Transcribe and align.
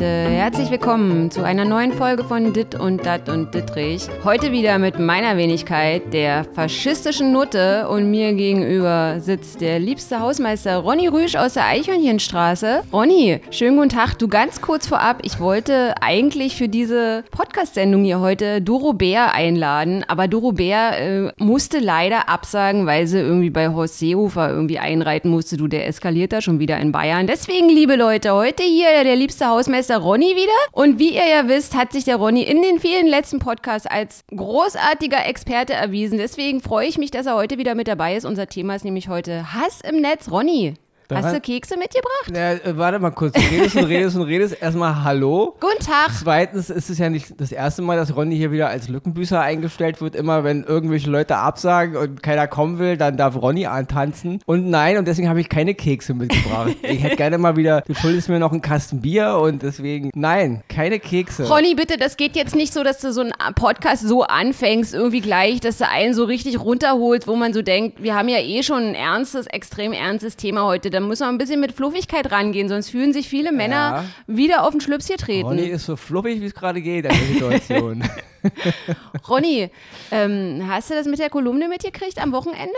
Leute, 0.00 0.30
herzlich 0.30 0.70
willkommen 0.70 1.30
zu 1.30 1.42
einer 1.42 1.66
neuen 1.66 1.92
Folge 1.92 2.24
von 2.24 2.54
Dit 2.54 2.74
und 2.74 3.04
Dat 3.04 3.28
und 3.28 3.52
Dittrich. 3.54 4.08
Heute 4.24 4.50
wieder 4.50 4.78
mit 4.78 4.98
meiner 4.98 5.36
Wenigkeit, 5.36 6.14
der 6.14 6.44
faschistischen 6.54 7.32
Nutte 7.32 7.86
und 7.86 8.10
mir 8.10 8.32
gegenüber 8.32 9.16
sitzt 9.20 9.60
der 9.60 9.78
liebste 9.78 10.20
Hausmeister 10.20 10.78
Ronny 10.78 11.08
Rüsch 11.08 11.36
aus 11.36 11.52
der 11.52 11.66
Eichhörnchenstraße. 11.66 12.82
Ronny, 12.90 13.40
schönen 13.50 13.76
guten 13.76 13.90
Tag. 13.90 14.18
Du 14.18 14.26
ganz 14.26 14.62
kurz 14.62 14.86
vorab, 14.86 15.18
ich 15.20 15.38
wollte 15.38 15.92
eigentlich 16.00 16.56
für 16.56 16.70
diese 16.70 17.22
Podcast-Sendung 17.30 18.02
hier 18.02 18.20
heute 18.20 18.62
Doro 18.62 18.94
Bär 18.94 19.34
einladen, 19.34 20.02
aber 20.08 20.28
Doro 20.28 20.52
Bär 20.52 20.98
äh, 20.98 21.32
musste 21.36 21.78
leider 21.78 22.30
absagen, 22.30 22.86
weil 22.86 23.06
sie 23.06 23.18
irgendwie 23.18 23.50
bei 23.50 23.68
Horst 23.68 23.98
Seehofer 23.98 24.48
irgendwie 24.48 24.78
einreiten 24.78 25.28
musste. 25.28 25.58
Du, 25.58 25.68
der 25.68 25.86
eskaliert 25.86 26.32
da 26.32 26.40
schon 26.40 26.58
wieder 26.58 26.78
in 26.78 26.90
Bayern. 26.90 27.26
Deswegen, 27.26 27.68
liebe 27.68 27.96
Leute, 27.96 28.32
heute 28.32 28.62
hier 28.62 29.04
der 29.04 29.16
liebste 29.16 29.48
Hausmeister 29.48 29.89
Ronny 29.98 30.36
wieder. 30.36 30.52
Und 30.72 30.98
wie 30.98 31.14
ihr 31.14 31.26
ja 31.26 31.48
wisst, 31.48 31.76
hat 31.76 31.92
sich 31.92 32.04
der 32.04 32.16
Ronny 32.16 32.42
in 32.42 32.62
den 32.62 32.78
vielen 32.78 33.06
letzten 33.06 33.38
Podcasts 33.38 33.86
als 33.86 34.24
großartiger 34.34 35.26
Experte 35.26 35.72
erwiesen. 35.72 36.18
Deswegen 36.18 36.60
freue 36.60 36.86
ich 36.86 36.98
mich, 36.98 37.10
dass 37.10 37.26
er 37.26 37.34
heute 37.34 37.58
wieder 37.58 37.74
mit 37.74 37.88
dabei 37.88 38.16
ist. 38.16 38.24
Unser 38.24 38.46
Thema 38.46 38.74
ist 38.74 38.84
nämlich 38.84 39.08
heute 39.08 39.52
Hass 39.54 39.80
im 39.80 40.00
Netz. 40.00 40.30
Ronny, 40.30 40.74
Daran- 41.10 41.24
hast 41.24 41.34
du 41.34 41.40
Kekse 41.40 41.76
mitgebracht? 41.76 42.30
Na, 42.30 42.52
äh, 42.52 42.76
warte 42.76 42.98
mal 42.98 43.10
kurz. 43.10 43.32
Du 43.34 43.40
redest 43.40 43.76
und 43.76 43.84
redest 43.84 44.16
und 44.16 44.22
redest. 44.22 44.62
Erstmal 44.62 45.02
Hallo. 45.02 45.56
Guten 45.60 45.84
Tag. 45.84 46.10
Zweitens 46.18 46.70
ist 46.70 46.88
es 46.88 46.98
ja 46.98 47.10
nicht 47.10 47.40
das 47.40 47.50
erste 47.50 47.82
Mal, 47.82 47.96
dass 47.96 48.14
Ronny 48.14 48.36
hier 48.36 48.52
wieder 48.52 48.68
als 48.68 48.88
Lückenbüßer 48.88 49.40
eingestellt 49.40 50.00
wird. 50.00 50.14
Immer 50.14 50.44
wenn 50.44 50.62
irgendwelche 50.62 51.10
Leute 51.10 51.36
absagen 51.36 51.96
und 51.96 52.22
keiner 52.22 52.46
kommen 52.46 52.78
will, 52.78 52.96
dann 52.96 53.16
darf 53.16 53.34
Ronny 53.34 53.66
antanzen. 53.66 54.40
Und 54.46 54.70
nein, 54.70 54.98
und 54.98 55.08
deswegen 55.08 55.28
habe 55.28 55.40
ich 55.40 55.48
keine 55.48 55.74
Kekse 55.74 56.14
mitgebracht. 56.14 56.76
ich 56.82 57.02
hätte 57.02 57.16
gerne 57.16 57.38
mal 57.38 57.56
wieder, 57.56 57.82
du 57.86 57.94
schuldest 57.94 58.28
mir 58.28 58.38
noch 58.38 58.52
einen 58.52 58.60
Kasten 58.62 59.00
Bier 59.00 59.38
und 59.42 59.62
deswegen, 59.62 60.10
nein, 60.14 60.62
keine 60.68 61.00
Kekse. 61.00 61.48
Ronny, 61.48 61.74
bitte, 61.74 61.96
das 61.96 62.16
geht 62.16 62.36
jetzt 62.36 62.54
nicht 62.54 62.72
so, 62.72 62.84
dass 62.84 62.98
du 62.98 63.12
so 63.12 63.22
einen 63.22 63.32
Podcast 63.56 64.06
so 64.06 64.22
anfängst, 64.22 64.94
irgendwie 64.94 65.20
gleich, 65.20 65.60
dass 65.60 65.78
du 65.78 65.88
einen 65.88 66.14
so 66.14 66.24
richtig 66.24 66.60
runterholst, 66.60 67.26
wo 67.26 67.34
man 67.34 67.52
so 67.52 67.62
denkt, 67.62 68.00
wir 68.02 68.14
haben 68.14 68.28
ja 68.28 68.38
eh 68.38 68.62
schon 68.62 68.82
ein 68.82 68.94
ernstes, 68.94 69.46
extrem 69.48 69.92
ernstes 69.92 70.36
Thema 70.36 70.64
heute. 70.64 70.90
Da 70.90 70.99
müssen 71.08 71.24
wir 71.24 71.28
ein 71.28 71.38
bisschen 71.38 71.60
mit 71.60 71.72
Fluffigkeit 71.72 72.30
rangehen, 72.30 72.68
sonst 72.68 72.90
fühlen 72.90 73.12
sich 73.12 73.28
viele 73.28 73.52
Männer 73.52 74.04
Ja. 74.28 74.34
wieder 74.34 74.64
auf 74.64 74.70
den 74.70 74.80
Schlips 74.80 75.06
hier 75.06 75.16
treten. 75.16 75.46
Ronny 75.48 75.66
ist 75.68 75.86
so 75.86 75.96
fluffig, 75.96 76.40
wie 76.40 76.46
es 76.46 76.54
gerade 76.54 76.80
geht 76.80 77.04
in 77.04 77.10
der 77.10 77.26
Situation. 77.58 78.04
Ronny, 79.28 79.70
ähm, 80.10 80.64
hast 80.68 80.90
du 80.90 80.94
das 80.94 81.06
mit 81.06 81.18
der 81.18 81.30
Kolumne 81.30 81.68
mitgekriegt 81.68 82.18
am 82.22 82.32
Wochenende? 82.32 82.72